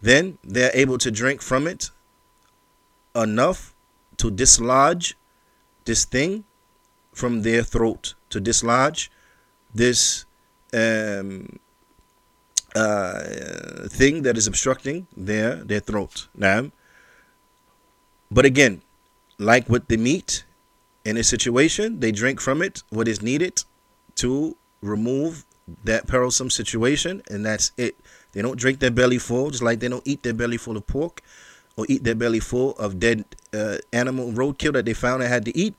Then 0.00 0.38
they're 0.42 0.72
able 0.74 0.98
to 0.98 1.10
drink 1.10 1.42
from 1.42 1.66
it 1.66 1.90
enough 3.14 3.74
to 4.16 4.30
dislodge 4.30 5.16
this 5.84 6.04
thing 6.04 6.44
from 7.12 7.42
their 7.42 7.62
throat 7.62 8.14
to 8.30 8.40
dislodge 8.40 9.10
this 9.72 10.26
um, 10.72 11.60
uh, 12.74 13.88
thing 13.88 14.22
that 14.22 14.36
is 14.36 14.46
obstructing 14.46 15.06
their 15.16 15.56
their 15.56 15.80
throat. 15.80 16.28
Now, 16.34 16.70
but 18.30 18.44
again, 18.44 18.82
like 19.38 19.68
with 19.68 19.88
the 19.88 19.96
meat, 19.96 20.44
in 21.04 21.16
a 21.16 21.22
situation, 21.22 22.00
they 22.00 22.12
drink 22.12 22.40
from 22.40 22.62
it 22.62 22.82
what 22.90 23.06
is 23.08 23.22
needed 23.22 23.62
to 24.16 24.56
remove 24.80 25.44
that 25.84 26.06
perilsome 26.06 26.50
situation, 26.50 27.22
and 27.30 27.44
that's 27.44 27.72
it. 27.76 27.96
They 28.32 28.42
don't 28.42 28.58
drink 28.58 28.80
their 28.80 28.90
belly 28.90 29.18
full, 29.18 29.50
just 29.50 29.62
like 29.62 29.80
they 29.80 29.88
don't 29.88 30.06
eat 30.06 30.22
their 30.22 30.34
belly 30.34 30.56
full 30.56 30.76
of 30.76 30.86
pork 30.86 31.22
or 31.76 31.86
eat 31.88 32.04
their 32.04 32.14
belly 32.14 32.40
full 32.40 32.72
of 32.72 32.98
dead 32.98 33.24
uh, 33.52 33.78
animal 33.92 34.32
roadkill 34.32 34.72
that 34.72 34.84
they 34.84 34.94
found 34.94 35.22
and 35.22 35.32
had 35.32 35.44
to 35.44 35.56
eat 35.56 35.78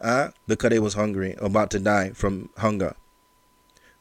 uh, 0.00 0.28
because 0.46 0.70
they 0.70 0.78
was 0.78 0.94
hungry, 0.94 1.34
about 1.40 1.70
to 1.70 1.78
die 1.78 2.10
from 2.10 2.50
hunger. 2.58 2.94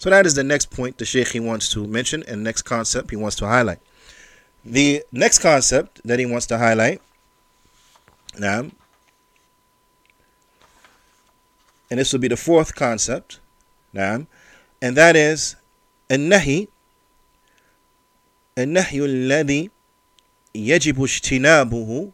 So 0.01 0.11
that 0.11 0.27
is 0.27 0.35
the 0.35 0.45
next 0.45 0.71
point 0.71 0.99
the 0.99 1.05
Sheikh 1.05 1.29
he 1.29 1.41
wants 1.41 1.69
to 1.73 1.87
mention 1.87 2.23
and 2.29 2.45
next 2.45 2.63
concept 2.63 3.11
he 3.11 3.17
wants 3.17 3.37
to 3.37 3.47
highlight. 3.47 3.79
The 4.65 5.05
next 5.13 5.39
concept 5.39 6.01
that 6.05 6.19
he 6.19 6.27
wants 6.27 6.47
to 6.47 6.59
highlight 6.59 7.01
now, 8.39 8.71
and 11.91 12.01
this 12.01 12.13
will 12.13 12.21
be 12.21 12.29
the 12.29 12.37
fourth 12.37 12.75
concept 12.75 13.41
now, 13.93 14.27
and 14.83 14.97
that 14.97 15.17
is 15.17 15.57
النهي 16.11 16.69
النهي 18.59 19.05
الذي 19.05 19.71
يجب 20.55 21.03
اجتنابه 21.03 22.11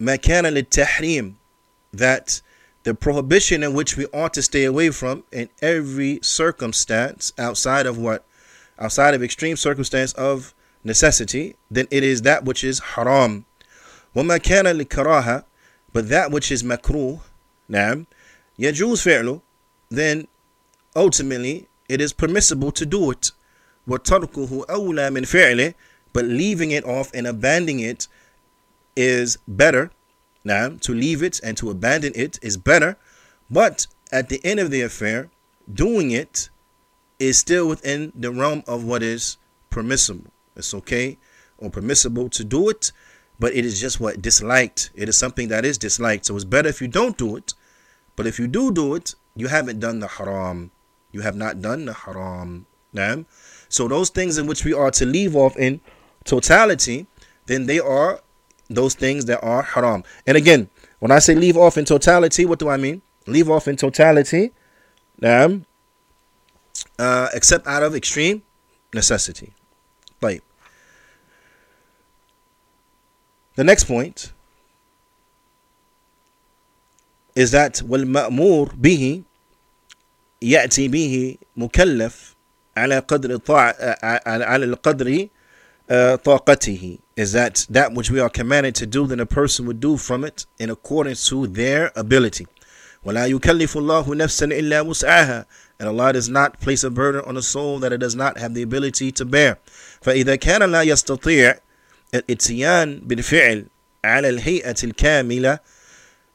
ما 0.00 0.16
كان 0.16 0.46
للتحريم 0.46 1.34
that 1.92 2.40
the 2.84 2.94
prohibition 2.94 3.62
in 3.62 3.74
which 3.74 3.96
we 3.96 4.06
ought 4.06 4.32
to 4.34 4.42
stay 4.42 4.64
away 4.64 4.90
from 4.90 5.24
in 5.30 5.48
every 5.60 6.18
circumstance 6.22 7.32
outside 7.38 7.86
of 7.86 7.98
what 7.98 8.24
outside 8.78 9.14
of 9.14 9.22
extreme 9.22 9.56
circumstance 9.56 10.12
of 10.14 10.54
necessity 10.82 11.56
then 11.70 11.86
it 11.90 12.02
is 12.02 12.22
that 12.22 12.44
which 12.44 12.64
is 12.64 12.80
haram 12.94 13.44
وما 14.16 14.38
كان 14.38 14.64
لكراهة 14.64 15.44
but 15.92 16.08
that 16.08 16.30
which 16.30 16.50
is 16.50 16.62
makruh 16.62 17.20
نعم 17.68 18.06
يجوز 18.58 19.02
فعله 19.02 19.40
then 19.90 20.26
ultimately 20.96 21.68
it 21.88 22.00
is 22.00 22.12
permissible 22.12 22.72
to 22.72 22.86
do 22.86 23.10
it 23.10 23.32
وتركه 23.88 24.66
أولى 24.70 25.10
من 25.10 25.24
فعله 25.24 25.74
but 26.12 26.24
leaving 26.24 26.70
it 26.70 26.84
off 26.84 27.10
and 27.14 27.26
abandoning 27.26 27.80
it 27.80 28.08
is 28.96 29.38
better 29.46 29.90
now, 30.45 30.69
to 30.81 30.93
leave 30.93 31.23
it 31.23 31.41
and 31.43 31.57
to 31.57 31.71
abandon 31.71 32.13
it 32.15 32.39
is 32.41 32.55
better, 32.55 32.97
but 33.49 33.87
at 34.11 34.29
the 34.29 34.39
end 34.45 34.59
of 34.59 34.71
the 34.71 34.81
affair, 34.81 35.29
doing 35.71 36.11
it 36.11 36.49
is 37.19 37.37
still 37.39 37.67
within 37.67 38.13
the 38.15 38.31
realm 38.31 38.63
of 38.67 38.83
what 38.83 39.01
is 39.01 39.37
permissible. 39.69 40.31
It's 40.55 40.73
okay 40.73 41.17
or 41.57 41.69
permissible 41.69 42.29
to 42.29 42.43
do 42.43 42.69
it, 42.69 42.91
but 43.39 43.53
it 43.53 43.65
is 43.65 43.81
just 43.81 43.99
what 43.99 44.21
disliked. 44.21 44.91
It 44.93 45.09
is 45.09 45.17
something 45.17 45.47
that 45.49 45.65
is 45.65 45.77
disliked. 45.77 46.25
So 46.25 46.35
it's 46.35 46.45
better 46.45 46.69
if 46.69 46.81
you 46.81 46.87
don't 46.87 47.17
do 47.17 47.35
it, 47.35 47.53
but 48.15 48.27
if 48.27 48.39
you 48.39 48.47
do 48.47 48.71
do 48.71 48.95
it, 48.95 49.15
you 49.35 49.47
haven't 49.47 49.79
done 49.79 49.99
the 49.99 50.07
haram. 50.07 50.71
You 51.11 51.21
have 51.21 51.35
not 51.35 51.61
done 51.61 51.85
the 51.85 51.93
haram. 51.93 52.67
Now, 52.93 53.25
so 53.67 53.87
those 53.87 54.09
things 54.09 54.37
in 54.37 54.47
which 54.47 54.63
we 54.63 54.73
are 54.73 54.91
to 54.91 55.05
leave 55.05 55.35
off 55.35 55.57
in 55.57 55.81
totality, 56.23 57.07
then 57.47 57.65
they 57.65 57.79
are 57.79 58.21
those 58.68 58.94
things 58.94 59.24
that 59.26 59.42
are 59.42 59.62
haram. 59.62 60.04
And 60.26 60.36
again, 60.36 60.68
when 61.00 61.10
I 61.10 61.18
say 61.18 61.34
leave 61.34 61.56
off 61.56 61.76
in 61.76 61.84
totality, 61.84 62.46
what 62.46 62.58
do 62.58 62.68
I 62.68 62.76
mean? 62.76 63.02
Leave 63.26 63.50
off 63.50 63.68
in 63.68 63.76
totality, 63.76 64.52
um, 65.22 65.66
uh, 66.98 67.28
except 67.34 67.66
out 67.66 67.82
of 67.82 67.94
extreme 67.94 68.42
necessity. 68.94 69.52
Like 70.20 70.42
the 73.56 73.64
next 73.64 73.84
point 73.84 74.32
is 77.34 77.50
that 77.50 77.82
والمأمور 77.82 78.74
به 78.74 79.22
يأتي 80.42 80.88
به 80.88 81.36
مكلف 81.56 82.34
على 82.76 82.98
قدر 82.98 83.40
على 84.26 84.64
القدر 84.64 85.28
طاقته 85.90 86.98
is 87.16 87.32
that 87.32 87.66
that 87.68 87.92
which 87.92 88.10
we 88.10 88.20
are 88.20 88.30
commanded 88.30 88.74
to 88.76 88.86
do, 88.86 89.06
then 89.06 89.20
a 89.20 89.26
person 89.26 89.66
would 89.66 89.80
do 89.80 89.96
from 89.96 90.24
it 90.24 90.46
in 90.58 90.70
accordance 90.70 91.28
to 91.28 91.46
their 91.46 91.92
ability. 91.96 92.46
وَلَا 93.04 93.28
يُكَلِّفُ 93.30 93.76
اللَّهُ 93.76 94.06
نَفْسًا 94.06 94.46
إِلَّا 94.46 94.84
وُسْعَهَا 94.84 95.46
And 95.78 95.88
Allah 95.88 96.12
does 96.12 96.28
not 96.28 96.60
place 96.60 96.84
a 96.84 96.90
burden 96.90 97.22
on 97.26 97.36
a 97.36 97.42
soul 97.42 97.78
that 97.78 97.92
it 97.92 97.98
does 97.98 98.14
not 98.14 98.38
have 98.38 98.54
the 98.54 98.62
ability 98.62 99.10
to 99.12 99.24
bear. 99.24 99.58
فإذا 100.02 100.36
كان 100.36 100.62
لا 100.70 100.82
يستطيع 100.82 101.58
الاتيان 102.14 103.00
بالفعل 103.00 103.66
على 104.04 104.28
الهيئة 104.28 104.76
الكاملة 104.84 105.58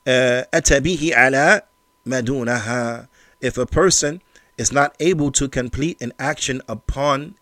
أتى 0.08 0.80
به 0.80 1.12
على 1.14 1.62
ما 2.06 2.20
دونها 2.20 3.08
If 3.42 3.58
a 3.58 3.66
person 3.66 4.22
is 4.58 4.72
not 4.72 4.96
able 5.00 5.32
to 5.32 5.48
complete 5.48 6.02
an 6.02 6.14
action 6.18 6.62
upon 6.68 7.36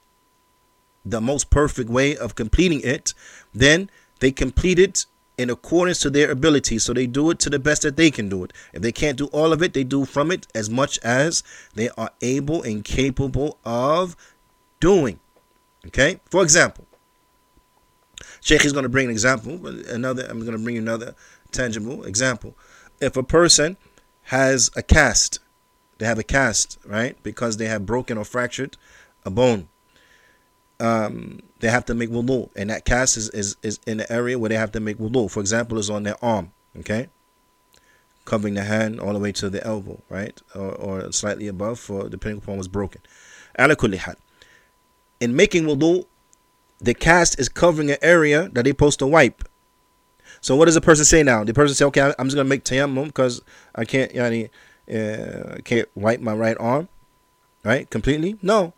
the 1.11 1.21
most 1.21 1.51
perfect 1.51 1.91
way 1.91 2.17
of 2.17 2.35
completing 2.35 2.81
it, 2.83 3.15
then 3.55 3.91
they 4.21 4.31
complete 4.31 4.79
it 4.79 5.07
in 5.37 5.51
accordance 5.51 6.01
to 6.01 6.11
their 6.11 6.31
ability. 6.31 6.79
So 6.79 6.93
they 6.93 7.07
do 7.07 7.31
it 7.31 7.39
to 7.41 7.51
the 7.51 7.59
best 7.59 7.83
that 7.83 7.97
they 7.97 8.11
can 8.11 8.29
do 8.29 8.45
it. 8.45 8.53
If 8.73 8.83
they 8.83 8.93
can't 8.93 9.17
do 9.17 9.27
all 9.27 9.53
of 9.53 9.63
it, 9.63 9.73
they 9.73 9.85
do 9.85 10.05
from 10.05 10.31
it 10.31 10.47
as 10.55 10.69
much 10.69 10.99
as 10.99 11.43
they 11.75 11.89
are 11.91 12.11
able 12.21 12.63
and 12.63 12.85
capable 12.85 13.59
of 13.65 14.17
doing. 14.81 15.21
Okay? 15.87 16.21
For 16.27 16.43
example, 16.43 16.85
Sheikh 18.41 18.65
is 18.65 18.73
going 18.73 18.83
to 18.83 18.89
bring 18.89 19.07
an 19.07 19.13
example, 19.13 19.67
another 19.67 20.27
I'm 20.29 20.41
going 20.41 20.57
to 20.57 20.63
bring 20.63 20.75
you 20.75 20.83
another 20.83 21.15
tangible 21.53 22.05
example. 22.05 22.57
If 23.01 23.17
a 23.17 23.23
person 23.23 23.77
has 24.25 24.71
a 24.77 24.83
cast, 24.83 25.39
they 25.99 26.07
have 26.07 26.19
a 26.19 26.25
cast, 26.25 26.79
right? 26.85 27.17
Because 27.23 27.57
they 27.57 27.67
have 27.67 27.87
broken 27.87 28.19
or 28.19 28.25
fractured 28.25 28.77
a 29.25 29.31
bone 29.31 29.69
um, 30.81 31.41
they 31.61 31.69
have 31.69 31.85
to 31.87 31.95
make 31.95 32.11
wudu, 32.11 32.51
and 32.57 32.71
that 32.71 32.85
cast 32.85 33.17
is, 33.17 33.29
is, 33.31 33.57
is 33.63 33.81
in 33.87 33.99
the 33.99 34.13
area 34.13 34.39
where 34.39 34.49
they 34.49 34.57
have 34.57 34.73
to 34.73 34.81
make 34.81 34.99
wudu. 34.99 35.31
For 35.31 35.41
example, 35.41 35.79
is 35.79 35.91
on 35.91 36.05
their 36.05 36.23
arm, 36.25 36.53
okay, 36.79 37.09
covering 38.25 38.55
the 38.55 38.63
hand 38.63 39.01
all 39.01 39.13
the 39.13 39.19
way 39.19 39.33
to 39.33 39.51
the 39.51 39.65
elbow, 39.67 40.01
right, 40.09 40.41
or, 40.55 40.73
or 40.75 41.13
slightly 41.13 41.49
above, 41.49 41.81
for 41.81 42.09
depending 42.09 42.43
upon 42.43 42.57
what's 42.57 42.69
broken. 42.69 43.01
In 43.59 45.35
making 45.35 45.65
wudu, 45.65 46.05
the 46.81 46.95
cast 46.95 47.41
is 47.41 47.49
covering 47.49 47.91
an 47.91 47.97
area 48.03 48.49
that 48.51 48.63
they're 48.63 48.71
supposed 48.71 49.01
to 49.01 49.07
wipe. 49.07 49.43
So 50.41 50.55
what 50.55 50.67
does 50.67 50.75
the 50.75 50.81
person 50.81 51.05
say 51.05 51.25
now? 51.25 51.43
The 51.43 51.53
person 51.53 51.75
say, 51.75 51.85
okay, 51.87 52.13
I'm 52.17 52.27
just 52.27 52.37
gonna 52.37 52.49
make 52.49 52.63
tayammum 52.63 53.07
because 53.07 53.43
I 53.75 53.85
can't, 53.85 54.13
yani, 54.13 54.51
uh, 54.89 55.57
can't 55.65 55.89
wipe 55.97 56.21
my 56.21 56.35
right 56.35 56.57
arm, 56.61 56.89
right, 57.65 57.91
completely. 57.91 58.37
No, 58.43 58.75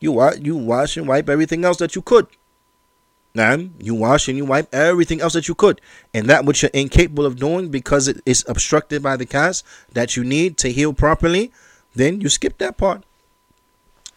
you 0.00 0.12
wash, 0.12 0.38
you 0.38 0.56
wash 0.56 0.96
and 0.96 1.06
wipe 1.06 1.28
everything 1.28 1.64
else 1.64 1.76
that 1.78 1.94
you 1.94 2.02
could. 2.02 2.26
Now, 3.34 3.58
you 3.78 3.94
wash 3.94 4.26
and 4.26 4.36
you 4.36 4.44
wipe 4.44 4.74
everything 4.74 5.20
else 5.20 5.34
that 5.34 5.46
you 5.46 5.54
could. 5.54 5.80
And 6.12 6.28
that 6.28 6.44
which 6.44 6.62
you're 6.62 6.70
incapable 6.74 7.24
of 7.24 7.36
doing 7.36 7.68
because 7.68 8.08
it 8.08 8.20
is 8.26 8.44
obstructed 8.48 9.02
by 9.02 9.16
the 9.16 9.26
cast 9.26 9.64
that 9.92 10.16
you 10.16 10.24
need 10.24 10.56
to 10.58 10.72
heal 10.72 10.92
properly, 10.92 11.52
then 11.94 12.20
you 12.20 12.28
skip 12.28 12.58
that 12.58 12.76
part. 12.76 13.04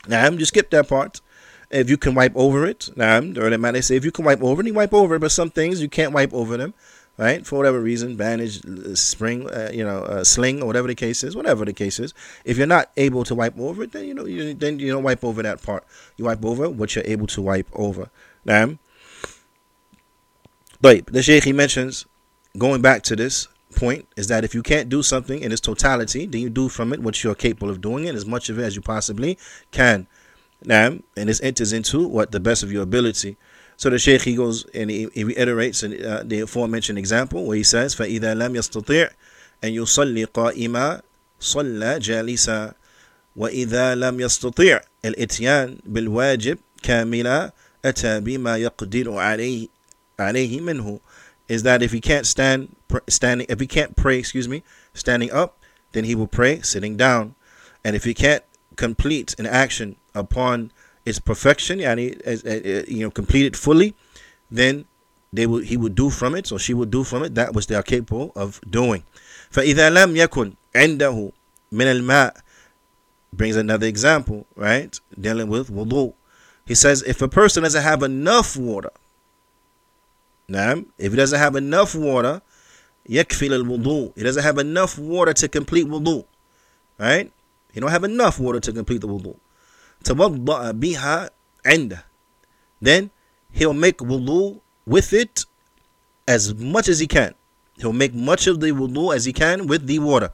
Now, 0.07 0.29
you 0.31 0.45
skip 0.45 0.71
that 0.71 0.89
part. 0.89 1.21
If 1.69 1.89
you 1.89 1.97
can 1.97 2.13
wipe 2.13 2.35
over 2.35 2.65
it, 2.65 2.89
now, 2.95 3.17
or 3.17 3.49
they 3.49 3.81
say 3.81 3.95
if 3.95 4.05
you 4.05 4.11
can 4.11 4.25
wipe 4.25 4.43
over 4.43 4.61
it, 4.61 4.67
you 4.67 4.73
wipe 4.73 4.93
over 4.93 5.15
it, 5.15 5.19
but 5.19 5.31
some 5.31 5.49
things 5.49 5.81
you 5.81 5.89
can't 5.89 6.13
wipe 6.13 6.33
over 6.33 6.55
them 6.55 6.73
right? 7.17 7.45
For 7.45 7.57
whatever 7.57 7.79
reason, 7.79 8.15
bandage, 8.15 8.61
spring, 8.97 9.49
uh, 9.49 9.69
you 9.73 9.83
know, 9.83 9.99
uh, 10.03 10.23
sling, 10.23 10.61
or 10.61 10.65
whatever 10.65 10.87
the 10.87 10.95
case 10.95 11.23
is, 11.23 11.35
whatever 11.35 11.65
the 11.65 11.73
case 11.73 11.99
is. 11.99 12.13
If 12.43 12.57
you're 12.57 12.67
not 12.67 12.91
able 12.97 13.23
to 13.25 13.35
wipe 13.35 13.57
over 13.59 13.83
it, 13.83 13.91
then 13.91 14.05
you 14.05 14.13
know, 14.13 14.25
you, 14.25 14.53
then 14.53 14.79
you 14.79 14.91
don't 14.91 15.03
wipe 15.03 15.23
over 15.23 15.43
that 15.43 15.61
part. 15.61 15.85
You 16.17 16.25
wipe 16.25 16.43
over 16.43 16.69
what 16.69 16.95
you're 16.95 17.05
able 17.05 17.27
to 17.27 17.41
wipe 17.41 17.67
over. 17.73 18.09
Now, 18.45 18.77
but 20.81 21.05
the 21.07 21.23
Sheikh 21.23 21.45
he 21.45 21.53
mentions, 21.53 22.05
going 22.57 22.81
back 22.81 23.03
to 23.03 23.15
this 23.15 23.47
point, 23.75 24.07
is 24.17 24.27
that 24.27 24.43
if 24.43 24.53
you 24.53 24.61
can't 24.61 24.89
do 24.89 25.01
something 25.01 25.39
in 25.39 25.51
its 25.51 25.61
totality, 25.61 26.25
then 26.25 26.41
you 26.41 26.49
do 26.49 26.67
from 26.67 26.93
it 26.93 27.01
what 27.01 27.23
you're 27.23 27.35
capable 27.35 27.69
of 27.69 27.79
doing 27.79 28.05
it, 28.05 28.15
as 28.15 28.25
much 28.25 28.49
of 28.49 28.59
it 28.59 28.63
as 28.63 28.75
you 28.75 28.81
possibly 28.81 29.37
can. 29.71 30.07
Now, 30.65 30.97
and 31.15 31.29
this 31.29 31.41
enters 31.41 31.73
into 31.73 32.07
what 32.07 32.31
the 32.31 32.39
best 32.39 32.63
of 32.63 32.71
your 32.71 32.83
ability. 32.83 33.37
So 33.76 33.90
the 33.90 33.98
Shaykh 33.98 34.22
he 34.22 34.34
goes 34.34 34.64
and 34.74 34.90
he, 34.90 35.08
he 35.14 35.24
reiterates 35.24 35.82
uh, 35.84 36.22
the 36.24 36.40
aforementioned 36.40 36.98
example 36.98 37.44
where 37.44 37.56
he 37.56 37.62
says, 37.62 37.94
فَإِذَا 37.94 38.34
لَمْ 38.34 38.56
يَسْتَطِعْ 38.56 39.10
أن 39.64 39.74
يصلي 39.74 40.24
قائما 40.24 41.02
صلى 41.40 41.98
جالسا 41.98 42.74
وإذا 43.36 43.94
لم 43.94 44.20
يستطيع 44.20 44.80
الإتيان 45.04 45.78
بالواجب 45.84 46.58
كاملا 46.82 47.52
أتى 47.84 48.20
بما 48.20 48.56
يقدر 48.56 49.12
عليه 49.18 49.68
عليه 50.20 50.60
منه 50.60 51.00
is 51.48 51.64
that 51.64 51.82
if 51.82 51.90
he 51.90 52.00
can't 52.00 52.24
stand 52.24 52.76
standing 53.08 53.46
if 53.48 53.58
he 53.58 53.66
can't 53.66 53.96
pray 53.96 54.18
excuse 54.18 54.48
me 54.48 54.62
standing 54.94 55.32
up 55.32 55.58
then 55.92 56.04
he 56.04 56.14
will 56.14 56.26
pray 56.26 56.60
sitting 56.60 56.96
down. 56.96 57.34
And 57.84 57.96
if 57.96 58.04
he 58.04 58.14
can't 58.14 58.44
complete 58.76 59.34
an 59.38 59.46
action 59.46 59.96
upon 60.14 60.72
its 61.04 61.18
perfection, 61.18 61.78
yani, 61.78 62.88
you 62.88 63.00
know, 63.00 63.10
complete 63.10 63.46
it 63.46 63.56
fully, 63.56 63.94
then 64.50 64.84
they 65.32 65.46
will, 65.46 65.58
he 65.58 65.76
would 65.76 65.94
do 65.94 66.10
from 66.10 66.34
it, 66.34 66.50
or 66.52 66.58
she 66.58 66.74
would 66.74 66.90
do 66.90 67.04
from 67.04 67.22
it 67.22 67.34
that 67.34 67.54
which 67.54 67.66
they 67.66 67.74
are 67.74 67.82
capable 67.82 68.32
of 68.34 68.60
doing. 68.68 69.04
فإذا 69.50 69.90
لم 69.90 70.16
يكن 70.16 70.54
عنده 70.74 71.32
من 71.72 71.86
الماء 71.86 72.36
brings 73.34 73.56
another 73.56 73.86
example, 73.86 74.46
right? 74.56 74.98
Dealing 75.18 75.48
with 75.48 75.70
wudu. 75.70 76.14
He 76.66 76.74
says 76.74 77.02
if 77.02 77.22
a 77.22 77.28
person 77.28 77.62
doesn't 77.62 77.82
have 77.82 78.02
enough 78.02 78.56
water, 78.56 78.90
now, 80.48 80.82
if 80.96 81.12
he 81.12 81.16
doesn't 81.16 81.38
have 81.38 81.56
enough 81.56 81.94
water, 81.94 82.40
يكفي 83.08 83.48
الوضوء. 83.48 84.16
He 84.16 84.22
doesn't 84.22 84.42
have 84.42 84.58
enough 84.58 84.98
water 84.98 85.34
to 85.34 85.48
complete 85.48 85.86
wudu, 85.86 86.24
right? 86.98 87.30
He 87.72 87.80
don't 87.80 87.90
have 87.90 88.04
enough 88.04 88.38
water 88.38 88.60
to 88.60 88.72
complete 88.72 89.02
the 89.02 89.08
wudu. 89.08 89.36
توضأ 90.04 90.72
بها 90.72 91.30
عنده. 91.66 92.04
Then 92.80 93.10
he'll 93.52 93.74
make 93.74 93.98
wudu 93.98 94.60
with 94.86 95.12
it 95.12 95.44
as 96.26 96.54
much 96.54 96.88
as 96.88 96.98
he 96.98 97.06
can. 97.06 97.34
He'll 97.78 97.92
make 97.92 98.14
much 98.14 98.46
of 98.46 98.60
the 98.60 98.70
wudu 98.72 99.14
as 99.14 99.24
he 99.24 99.32
can 99.32 99.66
with 99.66 99.86
the 99.86 99.98
water. 99.98 100.32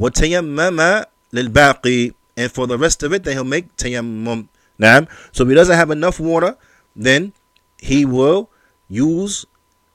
وتيمم 0.00 1.04
للباقي 1.32 2.12
and 2.36 2.50
for 2.50 2.66
the 2.66 2.76
rest 2.76 3.02
of 3.02 3.12
it 3.12 3.24
then 3.24 3.34
he'll 3.34 3.44
make 3.44 3.76
tayammum. 3.76 4.48
Now, 4.78 5.06
so 5.32 5.44
if 5.44 5.48
he 5.48 5.54
doesn't 5.54 5.76
have 5.76 5.90
enough 5.90 6.18
water, 6.18 6.56
then 6.96 7.32
he 7.78 8.04
will 8.04 8.50
use 8.88 9.46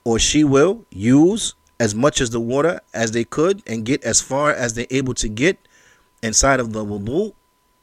or 0.06 0.20
she 0.20 0.44
will 0.44 0.86
use 0.90 1.56
as 1.80 1.94
much 1.94 2.22
as 2.22 2.30
the 2.30 2.40
water 2.40 2.80
as 2.94 3.12
they 3.12 3.24
could 3.24 3.62
and 3.68 3.86
get 3.86 4.04
as 4.04 4.22
far 4.22 4.52
as 4.52 4.74
they're 4.74 4.88
able 4.90 5.14
to 5.16 5.28
get 5.28 5.58
inside 6.22 6.60
of 6.60 6.74
the 6.74 6.84
wudu. 6.84 7.34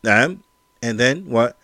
Naam. 0.05 0.39
and 0.82 1.00
then 1.00 1.30
what? 1.30 1.58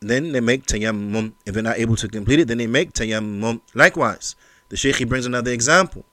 Then 0.00 0.32
they 0.32 0.40
make 0.40 0.66
tayammum. 0.66 1.32
If 1.46 1.54
they're 1.54 1.62
not 1.62 1.78
able 1.78 1.96
to 1.96 2.08
complete 2.08 2.40
it, 2.40 2.48
then 2.48 2.58
they 2.58 2.66
make 2.66 2.92
tayammum. 2.92 3.60
Likewise, 3.74 4.36
the 4.68 4.76
Shaykh 4.76 4.96
he 4.96 5.04
brings 5.04 5.26
another 5.26 5.50
example. 5.50 6.04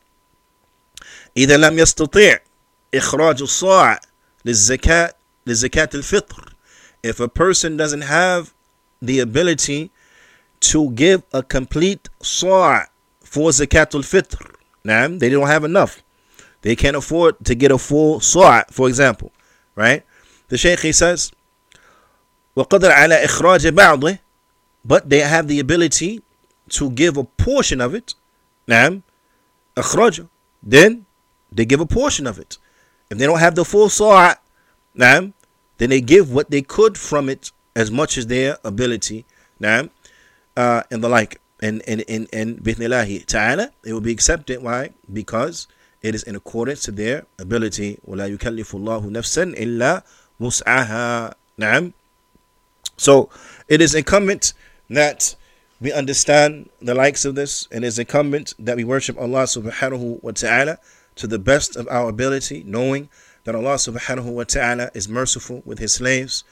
إذا 1.37 1.57
لم 1.57 1.79
يستطيع 1.79 2.39
إخراج 2.93 3.41
الصاع 3.41 3.99
للزكاة 4.45 5.13
لزكاة 5.47 5.89
الفطر 5.93 6.51
if 7.03 7.19
a 7.19 7.27
person 7.27 7.77
doesn't 7.77 8.01
have 8.01 8.53
the 9.01 9.19
ability 9.19 9.91
to 10.59 10.91
give 10.91 11.23
a 11.33 11.41
complete 11.41 12.09
sa' 12.21 12.85
for 13.23 13.49
zakatul 13.49 14.03
fitr. 14.03 14.55
Now, 14.83 15.07
they 15.07 15.29
don't 15.29 15.47
have 15.47 15.63
enough. 15.63 16.03
They 16.61 16.75
can't 16.75 16.95
afford 16.95 17.43
to 17.45 17.55
get 17.55 17.71
a 17.71 17.77
full 17.77 18.19
sa', 18.19 18.63
for 18.69 18.87
example, 18.87 19.31
right? 19.75 20.03
The 20.49 20.57
sheikh 20.57 20.81
he 20.81 20.91
says, 20.91 21.31
وقدر 22.56 22.90
على 22.92 23.24
إخراج 23.24 23.66
بعضه 23.68 24.18
but 24.84 25.08
they 25.08 25.20
have 25.20 25.48
the 25.48 25.58
ability 25.60 26.22
to 26.68 26.90
give 26.90 27.16
a 27.16 27.24
portion 27.24 27.80
of 27.80 27.94
it 27.94 28.14
نعم 28.68 29.02
أخرج 29.78 30.26
then 30.62 31.04
they 31.52 31.64
give 31.64 31.80
a 31.80 31.86
portion 31.86 32.26
of 32.26 32.38
it 32.38 32.58
if 33.10 33.18
they 33.18 33.26
don't 33.26 33.38
have 33.38 33.54
the 33.54 33.64
full 33.64 33.88
sa' 33.88 34.34
نعم 34.94 35.32
then 35.78 35.90
they 35.90 36.00
give 36.00 36.32
what 36.32 36.50
they 36.50 36.62
could 36.62 36.96
from 36.96 37.28
it 37.28 37.52
as 37.74 37.90
much 37.90 38.16
as 38.16 38.26
their 38.26 38.58
ability 38.64 39.24
نعم 39.60 39.90
uh, 40.56 40.82
and 40.90 41.04
the 41.04 41.08
like 41.08 41.40
and 41.62 41.82
and 41.86 42.04
and 42.08 42.28
and 42.32 42.62
بإذن 42.62 43.26
ta'ala 43.26 43.70
it 43.84 43.92
will 43.92 44.00
be 44.00 44.12
accepted 44.12 44.62
why 44.62 44.90
because 45.12 45.68
it 46.02 46.14
is 46.14 46.22
in 46.22 46.34
accordance 46.36 46.82
to 46.82 46.90
their 46.92 47.26
ability 47.38 47.98
ولا 48.04 48.26
يكلف 48.26 48.74
الله 48.74 49.10
نفسا 49.10 49.42
إلا 49.42 50.04
وسعها 50.40 51.34
نعم 51.58 51.92
so 53.01 53.31
it 53.67 53.81
is 53.81 53.95
incumbent 53.95 54.53
that 54.87 55.35
we 55.79 55.91
understand 55.91 56.69
the 56.79 56.93
likes 56.93 57.25
of 57.25 57.33
this. 57.33 57.67
And 57.71 57.83
it 57.83 57.87
is 57.87 57.97
incumbent 57.97 58.53
that 58.59 58.77
we 58.77 58.83
worship 58.83 59.17
Allah 59.17 59.45
subhanahu 59.45 60.21
wa 60.21 60.29
ta'ala 60.29 60.77
to 61.15 61.25
the 61.25 61.39
best 61.39 61.75
of 61.75 61.87
our 61.89 62.09
ability 62.09 62.63
knowing 62.63 63.09
that 63.45 63.55
Allah 63.55 63.75
subhanahu 63.75 64.31
wa 64.31 64.43
ta'ala 64.43 64.91
is 64.93 65.09
merciful 65.09 65.63
with 65.65 65.79
his 65.79 65.93
slaves 65.95 66.43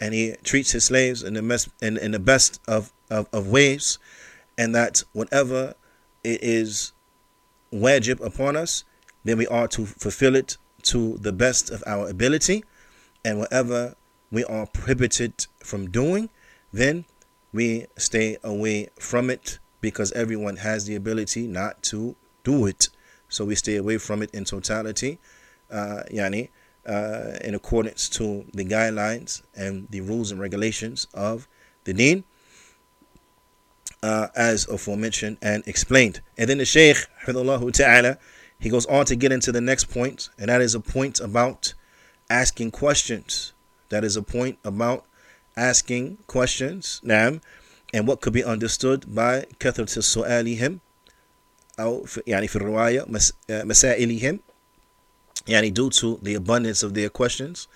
and 0.00 0.14
he 0.14 0.36
treats 0.42 0.70
his 0.70 0.86
slaves 0.86 1.22
in 1.22 1.34
the, 1.34 1.42
mes- 1.42 1.68
in, 1.82 1.98
in 1.98 2.12
the 2.12 2.18
best 2.18 2.62
of, 2.66 2.94
of, 3.10 3.28
of 3.30 3.48
ways 3.48 3.98
and 4.56 4.74
that 4.74 5.04
whatever 5.12 5.74
it 6.24 6.42
is 6.42 6.92
wajib 7.74 8.24
upon 8.24 8.56
us 8.56 8.84
then 9.24 9.36
we 9.36 9.46
are 9.48 9.68
to 9.68 9.84
fulfill 9.84 10.34
it 10.34 10.56
to 10.84 11.18
the 11.18 11.32
best 11.32 11.68
of 11.70 11.84
our 11.86 12.08
ability. 12.08 12.64
And 13.22 13.38
whatever 13.38 13.96
we 14.30 14.44
are 14.44 14.66
prohibited 14.66 15.46
from 15.58 15.90
doing 15.90 16.28
then 16.72 17.04
we 17.52 17.86
stay 17.96 18.36
away 18.44 18.88
from 18.98 19.28
it 19.30 19.58
because 19.80 20.12
everyone 20.12 20.56
has 20.56 20.86
the 20.86 20.94
ability 20.94 21.46
not 21.46 21.82
to 21.82 22.14
do 22.44 22.66
it 22.66 22.88
so 23.28 23.44
we 23.44 23.54
stay 23.54 23.76
away 23.76 23.98
from 23.98 24.22
it 24.22 24.30
in 24.32 24.44
totality 24.44 25.18
uh, 25.70 26.02
yani, 26.12 26.48
uh, 26.86 27.38
in 27.44 27.54
accordance 27.54 28.08
to 28.08 28.44
the 28.52 28.64
guidelines 28.64 29.42
and 29.54 29.88
the 29.90 30.00
rules 30.00 30.30
and 30.30 30.40
regulations 30.40 31.06
of 31.14 31.48
the 31.84 31.92
deen, 31.92 32.24
uh, 34.02 34.28
as 34.34 34.66
aforementioned 34.68 35.36
and 35.42 35.66
explained. 35.66 36.20
And 36.38 36.48
then 36.48 36.58
the 36.58 36.64
Shaykh, 36.64 37.06
ta'ala, 37.26 38.18
he 38.58 38.68
goes 38.68 38.86
on 38.86 39.06
to 39.06 39.16
get 39.16 39.32
into 39.32 39.52
the 39.52 39.60
next 39.60 39.84
point, 39.84 40.28
and 40.38 40.48
that 40.48 40.60
is 40.60 40.74
a 40.74 40.80
point 40.80 41.20
about 41.20 41.74
asking 42.28 42.70
questions. 42.70 43.52
That 43.89 44.03
is 44.03 44.15
a 44.17 44.23
point 44.23 44.57
about 44.63 45.05
asking 45.55 46.17
questions. 46.27 47.01
Naam. 47.03 47.41
And 47.93 48.07
what 48.07 48.21
could 48.21 48.33
be 48.33 48.43
understood 48.43 49.13
by 49.13 49.45
كثرة 49.59 49.99
سؤالهم 50.01 50.79
أو 51.79 52.05
يعني 52.27 52.47
في 52.47 52.55
الرواية 52.55 53.05
مسائلهم 53.49 54.39
yani 55.47 55.73
due 55.73 55.89
to 55.89 56.19
the 56.21 56.33
abundance 56.33 56.83
of 56.83 56.93
their 56.93 57.09
questions 57.09 57.67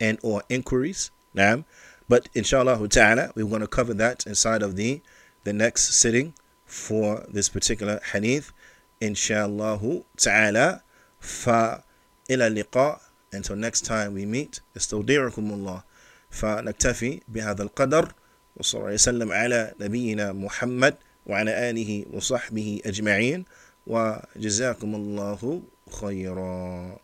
and 0.00 0.18
or 0.22 0.42
inquiries. 0.48 1.10
Now, 1.32 1.64
but 2.08 2.28
inshallah 2.34 2.86
ta'ala, 2.88 3.32
we're 3.34 3.46
going 3.46 3.60
to 3.60 3.66
cover 3.66 3.94
that 3.94 4.26
inside 4.26 4.62
of 4.62 4.76
the 4.76 5.00
the 5.44 5.52
next 5.52 5.94
sitting 5.94 6.34
for 6.66 7.24
this 7.28 7.48
particular 7.48 8.00
hadith. 8.12 8.52
Inshallah 9.00 10.02
ta'ala. 10.16 10.82
Fa 11.18 11.82
ila 12.30 12.50
liqa. 12.50 13.00
Until 13.33 13.55
next 13.55 13.85
time 13.85 14.13
we 14.13 14.25
meet. 14.25 14.61
استودعكم 14.77 15.51
الله. 15.53 15.83
فنكتفي 16.29 17.21
بهذا 17.27 17.63
القدر 17.63 18.13
وصلى 18.57 18.81
الله 18.81 18.93
وسلم 18.93 19.31
على 19.31 19.73
نبينا 19.81 20.33
محمد 20.33 20.95
وعلى 21.25 21.69
آله 21.69 22.05
وصحبه 22.13 22.81
أجمعين 22.85 23.45
وجزاكم 23.87 24.95
الله 24.95 25.61
خيرا 26.01 26.99